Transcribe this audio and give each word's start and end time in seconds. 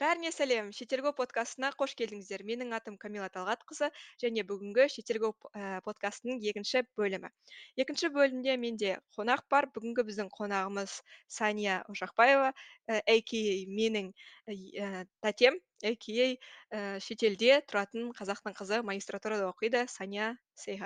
бәріне 0.00 0.30
сәлем. 0.32 0.70
Шетелго 0.76 1.12
подкастына 1.16 1.72
қош 1.78 1.94
келдіңіздер. 1.98 2.44
Менің 2.48 2.72
атым 2.76 2.96
камила 3.00 3.28
талғатқызы 3.32 3.90
және 4.22 4.44
бүгінгі 4.48 4.88
шетелго 4.92 5.32
ә, 5.52 5.80
подкастының 5.86 6.40
екінші 6.52 6.84
бөлімі. 6.98 7.30
Екінші 7.76 8.12
бөлімде 8.14 8.56
менде 8.56 8.96
қонақ 9.16 9.44
бар. 9.52 9.68
Бүгінгі 9.74 10.06
біздің 10.08 10.32
қонағымыз 10.32 10.98
сания 11.28 11.82
ошақбаева 11.92 12.52
әка 12.88 13.44
менің 13.68 14.12
ә, 14.48 15.06
тәтем 15.24 15.60
әка 15.82 16.98
шетелде 17.02 17.62
тұратын 17.68 18.12
қазақтың 18.18 18.58
қызы 18.58 18.82
магистратурада 18.86 19.50
оқиды. 19.50 19.86
Сания 19.88 20.36
say 20.56 20.78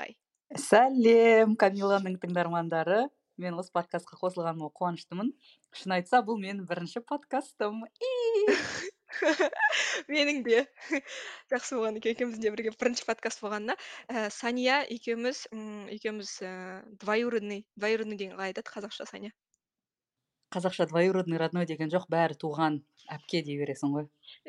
сәлем 0.54 1.56
камиланың 1.58 2.20
тыңдармандары. 2.22 3.06
Мен 3.36 3.58
осы 3.60 3.72
подкастқа 3.74 4.16
қосылғаныма 4.20 4.70
қуаныштымын. 4.78 5.32
Шын 5.76 5.96
айтса 5.98 6.22
бұл 6.24 6.38
менің 6.40 6.64
бірінші 6.70 7.02
подкастым. 7.04 7.82
менің 10.12 10.42
де 10.46 10.62
жақсы 11.52 11.78
болған 11.78 11.98
екен 12.00 12.16
екеуміздің 12.16 12.44
де 12.46 12.54
бірге 12.56 12.74
бірінші 12.80 13.08
подкаст 13.08 13.42
болғанына. 13.44 13.76
Ә, 14.08 14.28
сания 14.34 14.82
екеуміз 14.98 15.46
м 15.52 15.88
екеуміз 15.98 16.38
ііі 16.42 16.54
двоюродный 17.02 17.64
двоюродный 17.76 18.20
деген 18.20 18.36
қалай 18.36 18.52
айтады? 18.54 18.72
Қазақша 18.76 19.08
сания 19.12 19.32
қазақша 20.56 20.86
двоюродный 20.88 21.36
родной 21.36 21.66
деген 21.68 21.90
жоқ 21.92 22.06
бәрі 22.08 22.36
туған 22.40 22.80
әпке 23.12 23.42
дей 23.44 23.58
бересің 23.60 23.92
ғой. 23.92 24.06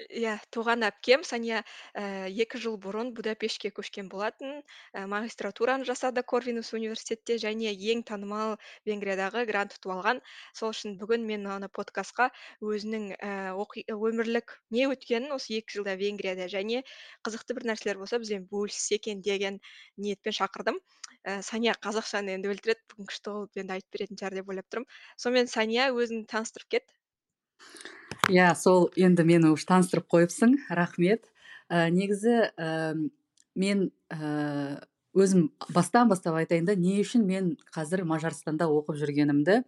Иә 0.07 0.37
туған 0.55 0.85
әпкем 0.87 1.23
сания 1.27 1.59
ііі 1.93 2.43
екі 2.43 2.61
жыл 2.63 2.77
бұрын 2.81 3.11
будапештке 3.17 3.69
көшкен 3.75 4.07
болатын. 4.09 4.61
І 4.95 5.03
магистратураны 5.11 5.85
жасады 5.89 6.23
корвинус 6.23 6.71
университетте 6.77 7.37
және 7.43 7.73
ең 7.91 8.05
танымал 8.07 8.55
венгриядағы 8.87 9.43
грант 9.49 9.75
ұтып 9.77 9.93
алған. 9.97 10.21
Сол 10.57 10.71
үшін 10.73 10.95
бүгін 11.01 11.27
мен 11.27 11.45
аны 11.57 11.69
подкастқа 11.69 12.29
өзінің 12.63 13.09
ііі 13.19 13.97
өмірлік 13.97 14.57
не 14.71 14.87
өткенін 14.87 15.35
осы 15.35 15.59
екі 15.59 15.79
жылда 15.79 15.97
венгрияда 15.99 16.47
және 16.49 16.85
қызықты 17.27 17.57
бір 17.59 17.67
нәрселер 17.73 17.99
болса 17.99 18.21
бізбен 18.23 18.47
бөліссе 18.49 18.97
екен 19.01 19.21
деген 19.21 19.59
ниетпен 19.97 20.39
шақырдым. 20.39 20.79
Ііі 21.27 21.41
сания 21.43 21.73
қазақшаны 21.83 22.35
енді 22.37 22.51
өлтіреді 22.53 22.83
бүгін 22.91 23.09
күшті 23.09 23.33
қылып 23.33 23.61
енді 23.61 23.75
айтып 23.77 23.97
беретін 23.97 24.19
шығар 24.19 24.37
деп 24.39 24.51
ойлап 24.51 24.67
тұрмын. 24.71 24.87
Сонымен 25.19 25.49
сания 25.51 25.89
өзіңді 25.91 26.27
таныстырып 26.31 26.69
кет. 26.77 26.85
Иә 28.31 28.53
сол 28.55 28.89
енді 28.95 29.25
мені 29.27 29.51
уже 29.51 29.67
таныстырып 29.67 30.07
қойыпсың 30.11 30.57
рахмет. 30.69 31.27
Ә, 31.69 31.89
негізі 31.91 32.51
ә, 32.55 32.95
мен 33.55 33.89
ә, 34.13 34.79
өзім 35.17 35.51
бастан 35.73 36.07
бастап 36.07 36.37
айтайын 36.39 36.67
да 36.67 36.75
не 36.75 36.99
үшін 37.01 37.25
мен 37.27 37.55
қазір 37.75 38.05
мажарстанда 38.07 38.69
оқып 38.71 38.99
жүргенімді 39.01 39.61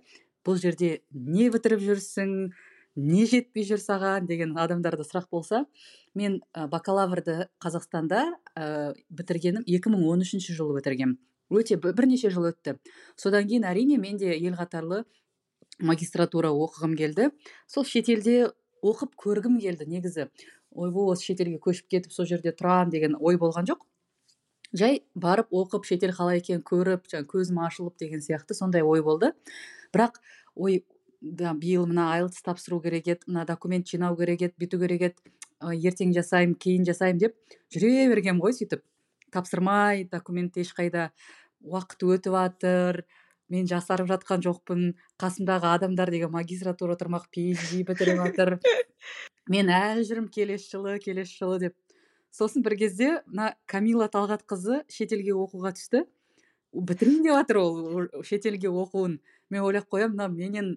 бұл 0.48 0.60
жерде 0.62 1.02
не 1.12 1.50
бітіріп 1.52 1.84
жүрсің 1.84 2.36
не 3.00 3.26
жетпей 3.30 3.66
жүр 3.68 3.82
саған 3.84 4.28
деген 4.30 4.56
адамдарда 4.58 5.06
сұрақ 5.08 5.30
болса 5.32 5.66
мен 6.16 6.40
бакалаврды 6.54 7.50
қазақстанда 7.64 8.26
ә, 8.56 8.94
бітіргенім 9.10 9.66
2013 9.68 10.54
жылы 10.56 10.80
бітіргенмін 10.80 11.18
өте 11.50 11.78
бірнеше 11.82 12.30
жыл 12.34 12.50
өтті. 12.52 12.78
Содан 13.18 13.48
кейін 13.48 13.66
әрине 13.70 13.98
мен 13.98 14.18
де 14.18 14.36
ел 14.38 14.56
қатарлы 14.58 15.04
магистратура 15.80 16.52
оқығым 16.54 16.96
келді. 16.98 17.30
Сол 17.68 17.86
шетелде 17.86 18.52
оқып 18.86 19.16
көргім 19.20 19.60
келді 19.62 19.88
негізі. 19.90 20.30
Ойбой 20.72 21.14
осы 21.14 21.32
шетелге 21.32 21.60
көшіп 21.64 21.90
кетіп 21.90 22.14
сол 22.14 22.28
жерде 22.30 22.54
тұрамын 22.54 22.94
деген 22.94 23.18
ой 23.20 23.40
болған 23.42 23.68
жоқ. 23.70 23.82
Жай 24.74 25.02
барып 25.16 25.50
оқып 25.50 25.88
шетел 25.90 26.14
қалай 26.14 26.44
екенін 26.44 26.62
көріп 26.62 27.10
жаңағы 27.10 27.32
көзім 27.32 27.60
ашылып 27.66 27.98
деген 27.98 28.22
сияқты 28.22 28.54
сондай 28.54 28.86
ой 28.86 29.02
болды. 29.02 29.34
Бірақ 29.94 30.22
ой 30.56 30.84
да 31.22 31.54
биыл 31.54 31.88
мына 31.90 32.12
айлтс 32.14 32.44
тапсыру 32.46 32.80
керек 32.82 33.08
еді 33.08 33.32
мына 33.32 33.46
документ 33.50 33.88
жинау 33.88 34.16
керек 34.16 34.46
еді 34.46 34.54
бүйту 34.62 34.80
керек 34.80 35.02
еді 35.10 35.90
ертең 35.90 36.14
жасаймын 36.16 36.56
кейін 36.56 36.86
жасаймын 36.88 37.20
деп 37.26 37.58
жүре 37.74 38.08
бергенмін 38.14 38.44
ғой 38.46 38.54
сөйтіп. 38.56 38.86
Тапсырмай 39.34 40.06
документ 40.12 40.58
ешқайда 40.58 41.10
уақыт 41.62 42.06
өтіп 42.08 42.36
жатыр 42.36 43.04
мен 43.50 43.68
жасарып 43.68 44.10
жатқан 44.10 44.44
жоқпын 44.46 44.94
қасымдағы 45.22 45.74
адамдар 45.74 46.12
деген 46.14 46.32
магистратура 46.34 46.96
тұрмақ 47.00 47.28
phd 47.34 47.82
бітіріп 47.88 48.22
жатыр 48.22 48.58
мен 49.50 49.72
әлі 49.74 50.06
жүрмін 50.06 50.30
келесі 50.34 50.76
жылы 50.76 51.00
келесі 51.04 51.40
жылы 51.42 51.60
деп. 51.66 51.76
Сосын 52.32 52.62
бір 52.62 52.76
кезде 52.78 53.10
мына 53.26 53.56
камила 53.66 54.06
талғатқызы 54.14 54.84
шетелге 54.94 55.34
оқуға 55.34 55.74
түсті. 55.74 56.04
Бітірейін 56.74 57.26
деп 57.26 57.40
жатыр 57.40 57.62
ол 57.64 58.24
шетелге 58.24 58.70
оқуын. 58.70 59.18
Мен 59.50 59.66
ойлап 59.66 59.90
қоямын 59.90 60.14
мына 60.14 60.30
менен 60.30 60.76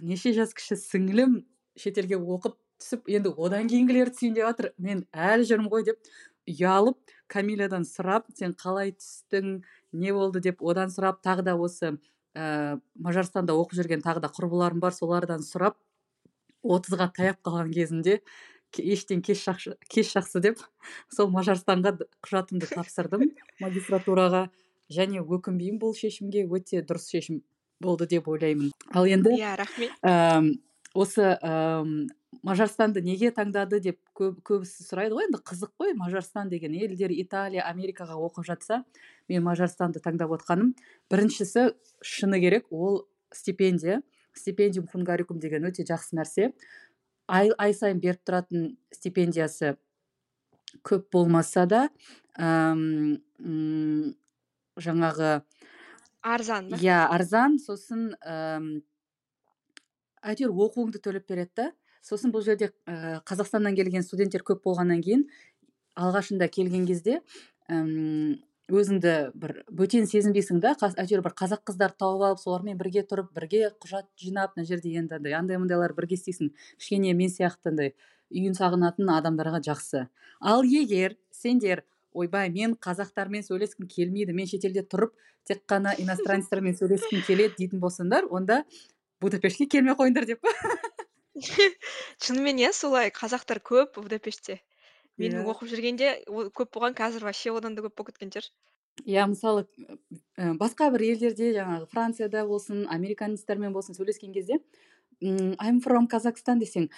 неше 0.00 0.32
жас 0.32 0.56
кіші 0.56 0.80
сіңілім 0.80 1.42
шетелге 1.76 2.16
оқып 2.16 2.56
түсіп 2.80 3.12
енді 3.12 3.34
одан 3.36 3.68
кейінгілері 3.68 4.14
түсейін 4.14 4.38
деп 4.38 4.48
жатыр 4.48 4.70
мен 4.80 5.04
әлі 5.12 5.44
жүрмін 5.50 5.68
ғой 5.68 5.84
деп. 5.90 6.00
Ұялып 6.50 6.98
камилядан 7.30 7.86
сұрап 7.88 8.28
сен 8.34 8.54
қалай 8.58 8.94
түстің? 8.96 9.60
Не 9.92 10.12
болды? 10.14 10.42
деп 10.42 10.62
одан 10.62 10.90
сұрап 10.90 11.22
тағы 11.24 11.46
да 11.46 11.56
осы 11.56 11.96
ә, 12.34 12.78
мажарстанда 12.94 13.54
оқып 13.58 13.78
жүрген 13.80 14.02
тағы 14.04 14.22
да 14.24 14.30
құрбыларым 14.34 14.80
бар 14.82 14.94
солардан 14.94 15.42
сұрап 15.46 15.78
отызға 16.62 17.10
таяп 17.16 17.40
қалған 17.46 17.72
кезімде 17.74 18.20
ештен 18.78 19.22
кеш 19.22 19.42
жақсы, 19.46 19.74
кеш 19.90 20.12
жақсы 20.14 20.42
деп 20.44 20.60
сол 21.10 21.30
мажарстанға 21.34 21.96
құжатымды 22.22 22.68
тапсырдым 22.70 23.30
магистратураға. 23.60 24.48
Және 24.90 25.22
өкінбеймін 25.22 25.78
бұл 25.78 25.94
шешімге 25.94 26.44
өте 26.50 26.82
дұрыс 26.82 27.08
шешім 27.10 27.42
болды 27.82 28.08
деп 28.10 28.28
ойлаймын. 28.28 28.72
Ал 28.94 29.06
енді 29.06 29.36
иә 29.38 29.56
рахмет. 29.58 29.94
осы 30.94 31.36
мажарстанды 32.42 33.02
неге 33.04 33.30
таңдады? 33.34 33.80
деп 33.80 33.98
көп, 34.16 34.40
көбісі 34.46 34.86
сұрайды 34.86 35.16
ғой. 35.16 35.28
Енді 35.28 35.40
қызық 35.44 35.72
қой 35.78 35.94
мажарстан 35.98 36.48
деген 36.48 36.74
елдер 36.74 37.12
италия 37.12 37.66
америкаға 37.68 38.16
оқып 38.16 38.46
жатса 38.48 38.84
мен 39.28 39.44
мажарстанды 39.44 40.00
таңдап 40.00 40.32
отқаным. 40.38 40.74
Біріншісі 41.10 41.74
шыны 42.02 42.40
керек 42.40 42.66
ол 42.70 43.06
стипендия. 43.32 44.02
Стипендиум 44.32 44.86
хунгарикум 44.86 45.40
деген 45.40 45.66
өте 45.68 45.84
жақсы 45.84 46.16
нәрсе. 46.16 46.52
Ай, 47.26 47.50
ай 47.58 47.74
сайын 47.74 48.00
беріп 48.00 48.22
тұратын 48.26 48.76
стипендиясы 48.94 49.76
көп 50.86 51.10
болмаса 51.12 51.66
да 51.66 51.88
әм, 52.38 53.20
жаңағы 54.78 55.42
арзан 56.22 56.70
иә 56.78 57.04
арзан. 57.10 57.58
Сосын 57.58 58.10
әйтеуір 60.22 60.54
оқуыңды 60.66 61.02
төлеп 61.02 61.26
береді 61.30 61.52
да. 61.56 61.70
Сосын 62.02 62.32
бұл 62.34 62.44
жерде 62.44 62.70
ә, 62.86 63.20
қазақстаннан 63.28 63.76
келген 63.76 64.04
студенттер 64.06 64.44
көп 64.46 64.62
болғаннан 64.64 65.02
кейін 65.04 65.26
алғашында 66.00 66.48
келген 66.52 66.86
кезде 66.88 67.20
әм, 67.68 68.38
өзіңді 68.70 69.14
бір 69.34 69.54
бөтен 69.74 70.06
сезінбейсің 70.08 70.60
да 70.62 70.74
әйтеуір 70.86 71.24
бір 71.24 71.34
қазақ 71.38 71.64
қыздарды 71.68 71.98
тауып 72.00 72.24
алып 72.28 72.42
солармен 72.42 72.78
бірге 72.78 73.02
тұрып 73.08 73.32
бірге 73.36 73.70
құжат 73.82 74.08
жинап 74.20 74.56
мына 74.56 74.66
жерде 74.68 74.92
енді 75.00 75.18
андай 75.18 75.34
андай 75.34 75.58
мындайлар 75.58 75.94
бірге 75.96 76.16
істейсің. 76.18 76.52
Кішкене 76.78 77.14
мен 77.18 77.32
сияқты 77.32 77.72
андай 77.72 77.94
үйін 78.30 78.54
сағынатын 78.58 79.10
адамдарға 79.16 79.62
жақсы. 79.66 80.06
Ал 80.40 80.62
егер 80.64 81.16
сендер 81.34 81.84
ойбай 82.12 82.50
мен 82.50 82.76
қазақтармен 82.86 83.44
сөйлескім 83.46 83.90
келмейді 83.90 84.34
мен 84.36 84.46
шетелде 84.50 84.86
тұрып 84.86 85.14
тек 85.46 85.64
қана 85.70 85.96
иностранецтермен 86.04 86.78
сөйлескім 86.78 87.26
келеді 87.26 87.58
дейтін 87.58 87.82
болсаңдар 87.82 88.30
онда 88.30 88.62
будапештке 89.20 89.66
келмей 89.66 89.98
қойыңдар 89.98 90.30
деп 90.30 90.46
шынымен 92.24 92.58
иә 92.58 92.72
солай 92.74 93.10
қазақтар 93.14 93.60
көп 93.62 94.00
будапештте 94.00 94.58
менің 95.20 95.44
иә. 95.44 95.46
оқып 95.52 95.70
жүргенде 95.70 96.10
көп 96.26 96.72
болған 96.74 96.96
қазір 96.98 97.26
вообще 97.28 97.52
одан 97.54 97.76
да 97.76 97.84
көп 97.86 97.94
болып 97.98 98.12
кеткен 98.12 98.32
шығар 98.34 98.50
иә 99.06 99.26
мысалы 99.30 99.66
басқа 100.60 100.90
бір 100.94 101.06
елдерде 101.12 101.52
жаңағы 101.56 101.86
францияда 101.92 102.44
болсын 102.48 102.86
американецтермен 102.90 103.72
болсын 103.72 103.94
сөйлескен 103.94 104.32
кезде 104.34 104.58
i'm 105.20 105.80
from 105.84 106.08
қазақстан 106.08 106.60
десең 106.60 106.88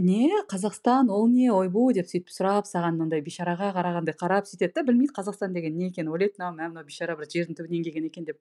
не 0.00 0.30
қазақстан 0.48 1.10
ол 1.10 1.26
не 1.28 1.50
ойбу 1.52 1.92
деп 1.92 2.06
сөйтіп 2.06 2.30
сұрап 2.30 2.68
саған 2.68 2.96
мынандай 2.96 3.20
бейшараға 3.26 3.72
қарағандай 3.76 4.14
қарап 4.16 4.46
сөйтеді 4.48 4.72
да 4.78 4.84
білмейді 4.86 5.12
қазақстан 5.16 5.52
деген 5.52 5.76
не 5.76 5.88
екенін 5.90 6.12
ойлайды 6.14 6.38
мына 6.38 6.52
мә 6.54 6.68
мынау 6.70 6.86
бейшара 6.86 7.16
бір 7.18 7.28
жердің 7.28 7.58
түбінен 7.58 7.84
келген 7.84 8.06
екен 8.06 8.24
деп. 8.24 8.38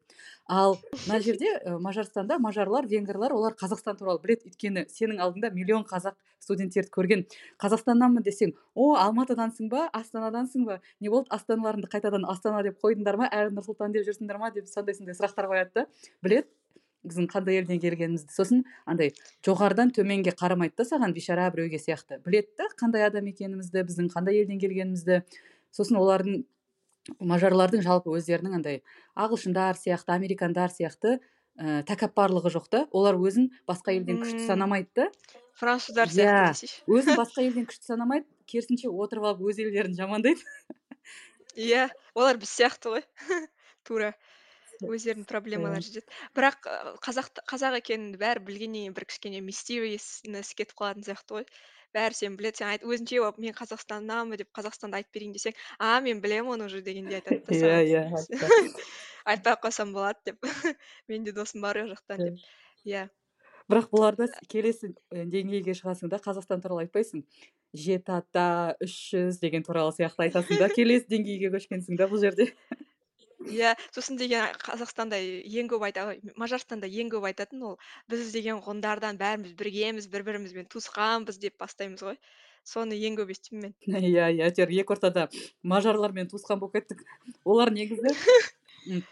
Ал 0.47 0.77
мына 1.07 1.19
жерде 1.19 1.51
мажарстанда 1.81 2.39
мажарлар 2.39 2.87
венгрлар 2.87 3.33
олар 3.33 3.57
қазақстан 3.59 3.97
туралы 3.97 4.21
біледі. 4.23 4.51
Өйткені 4.51 4.85
сенің 4.87 5.19
алдыңда 5.25 5.51
миллион 5.51 5.83
қазақ 5.89 6.15
студенттерді 6.39 6.93
көрген. 6.93 7.25
Қазақстаннанмын 7.59 8.23
десең 8.23 8.53
о 8.75 8.93
алматыдансың 9.01 9.69
ба? 9.69 9.89
Астанадансың 9.93 10.65
ба? 10.69 10.79
Не 11.01 11.09
болды 11.09 11.33
астаналарыңды 11.35 11.89
қайтадан 11.89 12.29
астана 12.29 12.61
деп 12.63 12.77
қойдыңдар 12.83 13.17
ма? 13.17 13.31
Әрі 13.31 13.55
нұр 13.55 13.65
сұлтан 13.65 13.95
деп 13.95 14.05
жүрсіңдер 14.07 14.39
ма? 14.39 14.51
деп 14.53 14.69
сондай 14.69 14.95
сондай 14.95 15.17
сұрақтар 15.17 15.49
қояды 15.49 15.81
да. 15.81 15.87
Біледі. 16.21 16.47
Біздің 17.05 17.29
қандай 17.31 17.59
елден 17.61 17.79
келгенімізді. 17.83 18.33
Сосын 18.33 18.63
андай 18.85 19.13
жоғарыдан 19.45 19.93
төменге 19.95 20.33
қарамайды 20.35 20.81
да 20.81 20.87
саған 20.89 21.13
бейшара 21.15 21.47
біреуге 21.53 21.79
сияқты. 21.79 22.19
Біледі 22.25 22.51
да 22.57 22.67
қандай 22.79 23.05
адам 23.07 23.29
екенімізді 23.31 23.85
біздің 23.87 24.11
қандай 24.13 24.41
елден 24.41 24.59
келгенімізді. 24.59 25.21
Сосын 25.75 26.01
олардың 26.01 26.43
мажарлардың 27.21 27.83
жалпы 27.85 28.13
өздерінің 28.17 28.59
андай 28.59 28.81
ағылшындар 29.15 29.77
сияқты 29.77 30.15
американдар 30.15 30.73
сияқты 30.73 31.19
ә, 31.55 31.83
тәкаппарлығы 31.87 32.51
жоқ 32.55 32.69
та. 32.71 32.85
Олар 32.91 33.19
өзін 33.19 33.51
басқа 33.69 33.93
елден 33.95 34.21
күшті 34.23 34.45
санамайды 34.47 34.89
да. 34.95 35.09
Француздар 35.59 36.09
иә 36.09 36.15
сияқты 36.15 36.53
десейші. 36.53 36.81
өзін 36.89 37.17
басқа 37.21 37.45
елден 37.45 37.67
күшті 37.69 37.91
санамайды 37.93 38.27
керісінше 38.49 38.89
отырып 38.89 39.29
алып 39.29 39.45
өз 39.51 39.61
елдерін 39.63 39.95
жамандайды. 39.97 40.41
Иә 41.55 41.89
олар 42.15 42.41
біз 42.41 42.51
сияқты 42.51 42.95
ғой. 42.95 43.05
Тура. 43.87 44.13
өздерінің 44.95 45.27
проблемалары 45.29 45.83
жетеді. 45.85 46.07
Бірақ 46.35 46.67
ы, 46.67 46.75
қазақ 47.05 47.31
қазақ 47.49 47.79
екенін 47.79 48.17
бәрі 48.21 48.43
білгеннен 48.47 48.85
кейін 48.85 48.97
бір 48.97 49.07
кішкене 49.09 49.41
мистериоснес 49.45 50.53
кетіп 50.57 50.77
қалатын 50.79 51.07
сияқты 51.07 51.39
ғой. 51.39 51.47
Бәрі 51.95 52.17
сені 52.17 52.35
біледі 52.35 52.59
сен 52.59 52.71
айт 52.73 52.83
өзіңше 52.83 53.21
болып 53.23 53.37
мен 53.39 53.55
қазақстаннанмын 53.55 54.41
деп 54.41 54.49
қазақстанды 54.55 54.99
айтып 54.99 55.15
берейін 55.15 55.35
десең 55.37 55.55
а 55.79 56.01
мен 56.03 56.19
білемін 56.19 56.57
оны 56.57 56.65
уже 56.67 56.81
дегендей 56.83 57.21
айтады 57.21 57.39
да 57.47 57.55
иә 57.55 57.61
саған. 57.61 57.85
иә 57.87 58.01
айтты. 58.19 58.85
айтпай 59.25 59.55
ақ 59.55 59.61
қойсам 59.63 59.93
болады 59.95 60.19
деп. 60.25 60.43
Менде 61.07 61.31
досым 61.31 61.63
бар 61.63 61.79
ол 61.85 61.93
жақтан 61.95 62.19
деп. 62.19 62.41
Иә. 62.83 63.07
Бірақ 63.71 63.87
бұларда 63.89 64.27
с- 64.27 64.43
келесі 64.51 64.91
і, 64.91 65.23
деңгейге 65.25 65.73
шығасың 65.73 66.11
да 66.11 66.19
қазақстан 66.21 66.61
туралы 66.61 66.83
айтпайсың. 66.85 67.23
Жеті 67.75 68.13
ата 68.13 68.75
үш 68.83 68.93
жүз 69.15 69.39
деген 69.41 69.63
туралы 69.65 69.95
сияқты 69.95 70.27
айтасың 70.27 70.59
да 70.61 70.69
келесі 70.69 71.07
деңгейге 71.09 71.49
көшкенсің 71.55 71.97
да 71.97 72.05
бұл 72.11 72.21
жерде. 72.21 72.51
Иә 73.49 73.75
сосын 73.95 74.17
деген 74.19 74.55
қазақстанда 74.61 75.17
ең 75.19 75.69
көп 75.71 75.85
айта 75.87 76.07
ой, 76.09 76.19
мажарстанда 76.39 76.87
ең 76.87 77.11
көп 77.13 77.27
айтатын 77.29 77.63
ол 77.69 77.77
біз 78.11 78.31
деген 78.33 78.61
ғұндардан 78.65 79.19
бәріміз 79.21 79.55
біргеміз 79.59 80.07
бір 80.11 80.25
бірімізбен 80.27 80.69
туысқанбыз 80.71 81.39
деп 81.41 81.57
бастаймыз 81.61 82.03
ғой. 82.05 82.19
Соны 82.65 82.97
ең 82.97 83.19
көп 83.19 83.29
естимін 83.29 83.67
мен. 83.67 83.75
Иә 84.01 84.29
иә 84.33 84.47
әйтеуір 84.49 84.73
екі 84.81 84.95
ортада 84.95 85.27
мажарлармен 85.61 86.29
туысқан 86.31 86.59
болып 86.61 86.79
кеттік. 86.79 87.03
Олар 87.45 87.71
негізі 87.71 88.15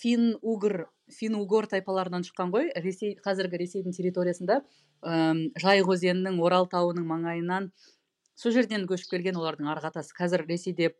фин 0.00 0.34
угр 0.42 0.86
фин 1.10 1.34
угор 1.40 1.66
тайпаларынан 1.70 2.26
шыққан 2.28 2.52
ғой. 2.52 2.68
Ресей 2.76 3.16
қазіргі 3.24 3.62
ресейдің 3.64 3.96
территориясында 3.96 4.60
ым, 5.02 5.48
жайық 5.60 5.94
өзенінің 5.96 6.40
орал 6.44 6.68
тауының 6.70 7.08
маңайынан 7.08 7.70
сол 8.40 8.54
жерден 8.54 8.86
көшіп 8.88 9.16
келген 9.16 9.40
олардың 9.40 9.68
арғы 9.72 9.90
атасы 9.90 10.14
қазір 10.16 10.46
ресейде 10.48 10.94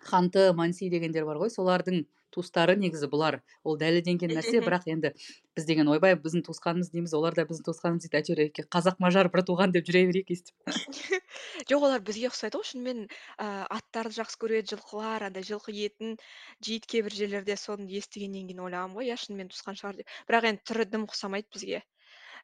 ханты 0.00 0.50
манси 0.56 0.88
дегендер 0.92 1.26
бар 1.28 1.38
ғой. 1.42 1.52
Солардың 1.52 2.04
туыстары 2.34 2.76
негізі 2.78 3.08
бұлар. 3.10 3.40
Ол 3.66 3.76
дәлелденген 3.78 4.32
нәрсе 4.36 4.60
бірақ 4.62 4.86
енді 4.92 5.12
біз 5.56 5.66
деген 5.66 5.90
ойбай 5.90 6.14
біздің 6.14 6.44
туысқанымыз 6.46 6.92
дейміз 6.94 7.14
олар 7.18 7.34
да 7.36 7.44
біздің 7.48 7.66
туысқанымыз 7.66 8.06
дейді 8.06 8.20
әйтеуір 8.20 8.70
қазақ 8.76 9.00
мажар 9.02 9.30
бір 9.34 9.42
туған 9.48 9.74
деп 9.74 9.88
жүре 9.88 10.04
берейік 10.10 10.30
өйстіп 10.34 10.70
жоқ 11.70 11.86
олар 11.88 12.04
бізге 12.06 12.30
ұқсайды 12.30 12.60
ғой. 12.60 12.68
Шынымен 12.70 13.02
ә, 13.08 13.66
аттарды 13.66 14.14
жақсы 14.20 14.38
көреді 14.40 14.76
жылқылар 14.76 15.26
андай 15.28 15.46
жылқы 15.46 15.74
етін 15.74 16.16
жейді 16.62 16.86
кейбір 16.94 17.18
жерлерде 17.18 17.58
соны 17.58 17.90
естігеннен 17.98 18.46
кейін 18.46 18.62
ойлағанмын 18.68 19.00
ғой. 19.00 19.10
Иә 19.10 19.18
шынымен 19.18 19.50
туысқан 19.50 19.78
шығар 19.80 20.00
деп. 20.00 20.18
Бірақ 20.30 20.52
енді 20.52 20.66
түрі 20.70 20.86
дым 20.94 21.08
ұқсамайды 21.10 21.50
бізге. 21.50 21.82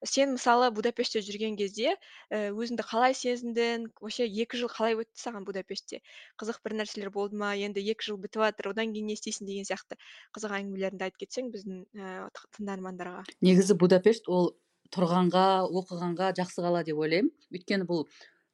Сен 0.04 0.34
мысалы 0.36 0.70
будапештте 0.74 1.22
жүрген 1.24 1.56
кезде 1.56 1.94
ә, 2.30 2.50
өзіңді 2.52 2.84
қалай 2.86 3.16
сезіндің? 3.16 3.88
Вообще 4.00 4.26
екі 4.26 4.60
жыл 4.60 4.70
қалай 4.72 4.98
өтті 5.00 5.22
саған 5.22 5.46
будапештте? 5.48 6.02
Қызық 6.40 6.60
бір 6.64 6.76
нәрселер 6.82 7.10
болды 7.14 7.38
ма? 7.40 7.54
Енді 7.56 7.80
екі 7.80 8.10
жыл 8.10 8.20
бітіп 8.20 8.44
жатыр 8.44 8.72
одан 8.72 8.92
кейін 8.92 9.10
не 9.10 9.16
істейсің 9.16 9.48
деген 9.48 9.68
сияқты 9.68 9.98
қызық 10.36 10.56
әңгімелеріңді 10.60 11.08
айтып 11.08 11.24
кетсең 11.24 11.50
біздің 11.54 11.82
ә, 11.96 12.30
тыңдармандарға. 12.58 13.24
Негізі 13.40 13.78
будапешт 13.80 14.28
ол 14.28 14.54
тұрғанға 14.94 15.66
оқығанға 15.66 16.32
жақсы 16.38 16.62
қала 16.62 16.82
деп 16.86 16.98
ойлаймын. 17.02 17.32
Өйткені 17.54 17.86
бұл 17.88 18.06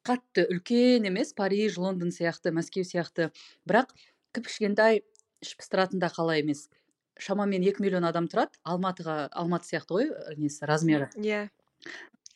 қатты 0.07 0.47
үлкен 0.51 1.07
емес 1.09 1.33
париж 1.37 1.79
лондон 1.79 2.11
сияқты 2.15 2.53
мәскеу 2.55 2.87
сияқты. 2.89 3.31
Бірақ 3.69 3.93
кіп 4.35 4.49
кішкентай 4.49 5.03
іш 5.43 5.57
пыстыратын 5.59 6.03
да 6.03 6.11
қала 6.13 6.39
емес. 6.41 6.69
Шамамен 7.19 7.63
екі 7.63 7.83
миллион 7.85 8.05
адам 8.09 8.29
тұрады. 8.31 8.57
Алматыға 8.65 9.29
алматы 9.33 9.69
сияқты 9.69 9.97
ғой 9.99 10.11
ә, 10.11 10.37
несі 10.37 10.67
размері. 10.69 11.11
Иә. 11.17 11.49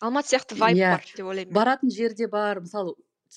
Алматы 0.00 0.34
сияқты 0.34 0.58
вайб 0.58 0.76
Иә. 0.76 0.90
бар 0.96 1.04
деп 1.16 1.26
ойлаймын 1.26 1.54
баратын 1.54 1.90
жерде 1.90 2.28
бар. 2.28 2.60
Мысалы 2.60 2.94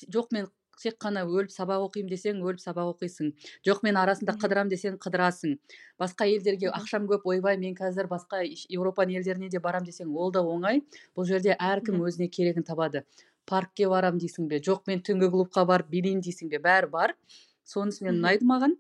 жоқ 0.07 0.27
мен 0.31 0.47
тек 0.79 0.95
қана 0.99 1.25
өліп 1.27 1.51
сабақ 1.51 1.89
оқимын 1.89 2.09
десең 2.11 2.39
өліп 2.43 2.61
сабақ 2.63 2.93
оқисың. 2.95 3.33
Жоқ 3.67 3.81
мен 3.83 3.97
арасында 3.99 4.35
қыдырам 4.39 4.69
десең 4.71 4.97
қыдырасың. 5.03 5.57
Басқа 5.99 6.27
елдерге 6.27 6.71
ақшам 6.71 7.07
көп 7.09 7.27
ойбай 7.27 7.57
мен 7.57 7.75
қазір 7.75 8.07
басқа 8.07 8.43
еуропаның 8.47 9.19
елдеріне 9.19 9.49
де 9.49 9.59
барам 9.59 9.83
десең 9.83 10.13
ол 10.15 10.31
да 10.31 10.39
оңай. 10.39 10.83
Бұл 11.15 11.27
жерде 11.27 11.55
әркім 11.59 11.99
өзіне 11.99 12.29
керегін 12.31 12.63
табады. 12.63 13.03
Паркке 13.45 13.89
барам 13.89 14.19
дейсің 14.19 14.47
бе? 14.47 14.59
Жоқ 14.63 14.87
мен 14.87 15.01
түнгі 15.01 15.31
клубқа 15.33 15.65
барып 15.67 15.89
билеймін 15.89 16.21
дейсің 16.23 16.49
бе? 16.49 16.59
Бәрі 16.63 16.89
бар. 16.91 17.15
Сонысымен 17.67 18.21
ұнайды 18.21 18.47
маған. 18.47 18.77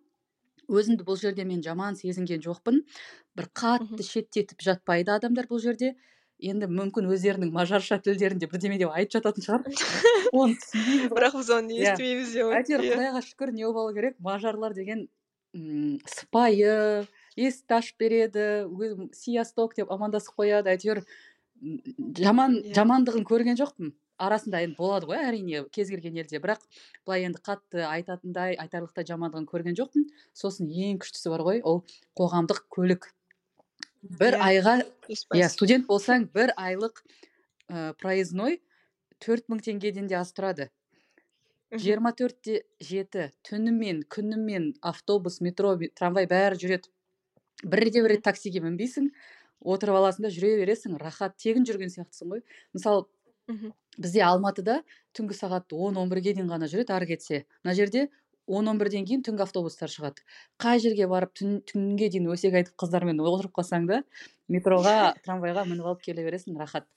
Өзімді 0.69 1.05
бұл 1.07 1.17
жерде 1.19 1.45
мен 1.49 1.61
жаман 1.65 1.95
сезінген 1.99 2.41
жоқпын 2.45 2.81
бір 3.37 3.47
қатты 3.57 4.05
шеттетіп 4.05 4.61
жатпайды 4.65 5.11
адамдар 5.15 5.47
бұл 5.49 5.59
жерде 5.63 5.95
енді 6.39 6.69
мүмкін 6.71 7.09
өздерінің 7.11 7.49
мажарша 7.51 7.97
тілдерінде 7.99 8.47
бірдеме 8.47 8.77
деп 8.79 8.93
айтып 8.95 9.17
жататын 9.19 9.43
шығар 9.43 9.65
оны 10.31 10.55
түсінбейміз 10.61 11.09
бірақ 11.17 11.33
біз 11.39 11.49
оны 11.57 11.73
Иә. 11.75 11.93
естімейміз 11.93 12.33
деп 12.33 12.45
ғой. 12.47 12.55
әйтеуір 12.61 12.83
Иә. 12.85 12.91
құдайға 12.95 13.23
шүкір 13.27 13.51
не 13.57 13.65
болу 13.75 13.93
керек 13.97 14.15
мажарлар 14.23 14.73
деген 14.77 15.07
м, 15.53 15.97
сыпайы 16.07 17.07
есікті 17.35 17.75
ашып 17.81 17.97
береді 17.99 18.45
сиасток 19.17 19.75
деп 19.75 19.91
амандасып 19.91 20.37
қояды 20.39 20.71
әйтеуір 20.77 21.03
жаман 22.23 22.55
Иә. 22.61 22.73
жамандығын 22.77 23.25
көрген 23.27 23.57
жоқпын 23.59 23.91
арасында 24.19 24.61
енді 24.65 24.75
болады 24.77 25.07
ғой 25.09 25.21
әрине 25.29 25.63
кез 25.71 25.89
келген 25.93 26.17
елде. 26.21 26.39
Бірақ 26.43 26.61
былай 27.05 27.23
енді 27.27 27.39
қатты 27.45 27.83
айтатындай 27.87 28.55
айтарлықтай 28.59 29.07
жамандығын 29.09 29.47
көрген 29.49 29.77
жоқпын. 29.79 30.05
Сосын 30.33 30.69
ең 30.69 30.99
күштісі 31.03 31.31
бар 31.33 31.45
ғой 31.47 31.61
ол 31.63 31.83
қоғамдық 32.19 32.65
көлік. 32.75 33.09
Бір 34.01 34.37
Иә. 34.37 34.43
айға 34.49 34.73
иә 35.35 35.49
студент 35.51 35.87
болсаң 35.87 36.29
бір 36.33 36.53
айлық 36.55 37.01
ә, 37.69 37.93
проездной 37.99 38.61
төрт 39.19 39.49
мың 39.51 39.59
теңгеден 39.65 40.07
де 40.07 40.15
аз 40.15 40.31
тұрады 40.31 40.69
жиырма 41.75 42.13
төртте 42.17 42.61
жеті 42.81 43.27
түнімен 43.45 44.05
күнімен 44.09 44.71
автобус 44.81 45.41
метро 45.43 45.75
ме- 45.77 45.91
трамвай 45.93 46.25
бәрі 46.31 46.55
жүреді. 46.57 46.87
Бірде 47.61 48.01
бір 48.01 48.15
рет 48.15 48.23
таксиге 48.23 48.61
мінбейсің 48.63 49.11
отырып 49.67 49.99
аласың 49.99 50.23
да 50.25 50.31
жүре 50.31 50.55
бересің. 50.63 50.95
Рахат 50.97 51.35
тегін 51.37 51.67
жүрген 51.67 51.91
сияқтысың 51.91 52.31
ғой. 52.31 52.41
Мысалы. 52.73 53.05
Бізде 53.97 54.23
алматыда 54.25 54.81
түнгі 55.17 55.37
сағат 55.37 55.73
он 55.73 55.97
он 55.97 56.09
бірге 56.11 56.33
дейін 56.37 56.49
ғана 56.51 56.69
жүреді 56.69 56.93
ары 56.95 57.07
кетсе. 57.09 57.45
Мына 57.63 57.75
жерде 57.75 58.09
он 58.49 58.67
он 58.67 58.77
бірден 58.81 59.05
кейін 59.05 59.23
түнгі 59.25 59.45
автобустар 59.45 59.91
шығады. 59.93 60.23
Қай 60.61 60.81
жерге 60.81 61.07
барып 61.07 61.33
түн, 61.37 61.59
түнге 61.69 62.09
дейін 62.09 62.29
өсек 62.33 62.55
айтып 62.57 62.75
қыздармен 62.81 63.21
отырып 63.21 63.53
қалсаң 63.53 63.85
да 63.89 64.01
метроға 64.49 65.13
трамвайға 65.25 65.65
мініп 65.69 65.85
алып 65.85 66.01
келе 66.05 66.25
бересің 66.25 66.57
рахат. 66.57 66.87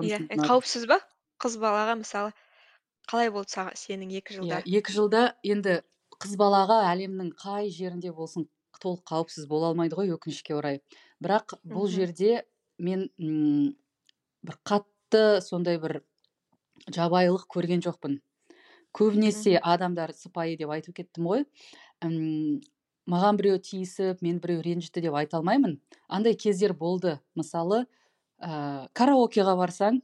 Иә, 0.00 0.22
қауіпсіз 0.40 0.86
ба 0.88 1.00
қыз 1.42 1.58
балаға 1.60 1.98
мысалы? 2.00 2.32
Қалай 3.10 3.28
болды 3.28 3.52
саған 3.52 3.76
сенің 3.76 4.14
екі 4.20 4.38
жылда? 4.38 4.62
Иә 4.64 4.80
екі 4.80 4.94
жылда 4.96 5.24
енді 5.44 5.82
қыз 6.16 6.38
балаға 6.40 6.80
әлемнің 6.94 7.34
қай 7.36 7.68
жерінде 7.68 8.14
болсын 8.16 8.48
толық 8.80 9.04
қауіпсіз 9.10 9.46
бола 9.50 9.72
алмайды 9.72 9.98
ғой 9.98 10.14
өкінішке 10.16 10.56
орай. 10.56 10.80
Бірақ 11.22 11.58
бұл 11.68 11.88
жерде 11.92 12.44
мен 12.78 13.10
м, 13.20 13.74
бір 14.44 14.58
қатты 15.14 15.40
сондай 15.42 15.78
бір 15.78 16.02
жабайылық 16.90 17.46
көрген 17.48 17.82
жоқпын. 17.84 18.18
Көбінесе 18.94 19.58
адамдар 19.62 20.12
сыпайы 20.14 20.56
деп 20.58 20.70
айтып 20.70 20.96
кеттім 20.98 21.26
ғой. 21.30 21.44
М, 22.02 22.60
маған 23.10 23.38
біреу 23.38 23.58
тиісіп 23.58 24.22
мен 24.22 24.38
біреу 24.42 24.62
ренжітті 24.62 25.02
деп 25.02 25.14
айта 25.14 25.38
алмаймын. 25.38 25.78
Андай 26.08 26.34
кездер 26.34 26.74
болды. 26.74 27.20
Мысалы 27.34 27.86
ә, 28.40 28.88
караокеға 28.92 29.56
барсаң 29.58 30.00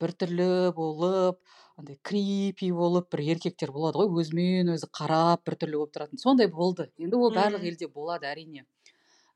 біртүрлі 0.00 0.72
болып 0.74 1.40
андай 1.76 1.98
крипи 2.02 2.70
болып 2.72 3.10
бір 3.10 3.24
еркектер 3.34 3.72
болады 3.72 4.02
ғой. 4.02 4.10
Өзімен 4.22 4.74
өзі 4.74 4.90
қарап 4.90 5.42
біртүрлі 5.46 5.78
болып 5.78 5.94
тұратын. 5.94 6.18
Сондай 6.18 6.48
болды. 6.48 6.90
Енді 6.98 7.16
ол 7.16 7.34
барлық 7.34 7.66
елде 7.66 7.88
болады 7.88 8.26
әрине. 8.30 8.66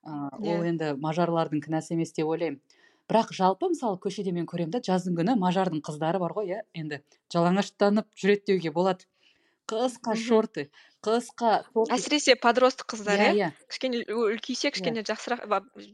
Ә, 0.04 0.30
Иә. 0.38 0.58
ол 0.58 0.64
енді 0.68 0.94
мажарлардың 1.00 1.62
кінәсі 1.64 1.94
емес 1.94 2.12
деп 2.12 2.26
ойлаймын. 2.28 2.60
Бірақ 3.10 3.32
жалпы 3.36 3.68
мысалы 3.72 3.98
көшеде 4.02 4.32
мен 4.32 4.46
көремін 4.50 4.72
да 4.76 4.80
жаздың 4.84 5.16
күні 5.18 5.36
мажардың 5.40 5.82
қыздары 5.84 6.20
бар 6.22 6.32
ғой 6.36 6.52
иә 6.54 6.62
енді. 6.74 7.02
Жалаңаштанып 7.34 8.08
жүреді 8.16 8.52
деуге 8.54 8.72
болады. 8.72 9.04
Қысқа 9.64 10.12
шорты 10.20 10.66
қысқа 11.04 11.62
әсіресе 11.92 12.34
подросток 12.40 12.88
қыздар 12.92 13.20
иә 13.20 13.28
иә? 13.32 13.48
иә. 13.48 13.68
Кішкене 13.68 14.02
үлкейсе 14.12 14.70
кішкене 14.72 15.04
жақсырақ 15.08 15.44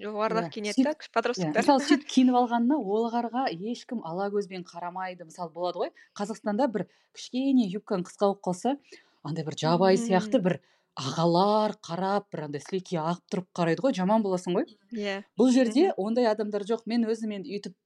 жоғарырақ 0.01 0.49
Иә, 0.49 0.51
киінеді 0.55 0.85
да 0.87 0.95
иә. 0.95 1.11
подростоктар 1.15 1.63
мысалы 1.63 1.85
сөйтіп 1.87 2.09
киініп 2.15 2.39
алғанына 2.41 2.79
оларға 2.79 3.45
ешкім 3.51 4.03
ала 4.07 4.27
көзбен 4.31 4.67
қарамайды 4.67 5.27
мысалы 5.27 5.51
болады 5.55 5.85
ғой. 5.85 5.93
Қазақстанда 6.19 6.67
бір 6.71 6.87
кішкене 7.15 7.67
юбкаң 7.71 8.03
қысқа 8.07 8.31
болып 8.31 8.43
қалса 8.47 8.77
андай 9.23 9.45
бір 9.47 9.55
жабайы 9.59 9.99
сияқты 9.99 10.43
бір 10.43 10.61
ағалар 10.99 11.77
қарап 11.87 12.27
бір 12.33 12.47
андай 12.49 12.63
сілекейі 12.65 13.01
ағып 13.03 13.31
тұрып 13.33 13.47
қарайды 13.57 13.85
ғой 13.85 13.95
жаман 13.97 14.25
боласың 14.25 14.57
ғой. 14.59 14.67
Иә 14.97 15.21
бұл 15.39 15.53
жерде 15.55 15.93
ондай 15.97 16.27
адамдар 16.31 16.67
жоқ. 16.67 16.83
Мен 16.91 17.07
өзімен 17.09 17.47
өйтіп 17.47 17.77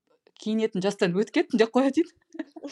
киінетін 0.41 0.83
жастан 0.83 1.15
өтіп 1.15 1.35
кеттім 1.39 1.61
деп 1.61 1.71
қоя 1.75 1.93
дейін 1.95 2.11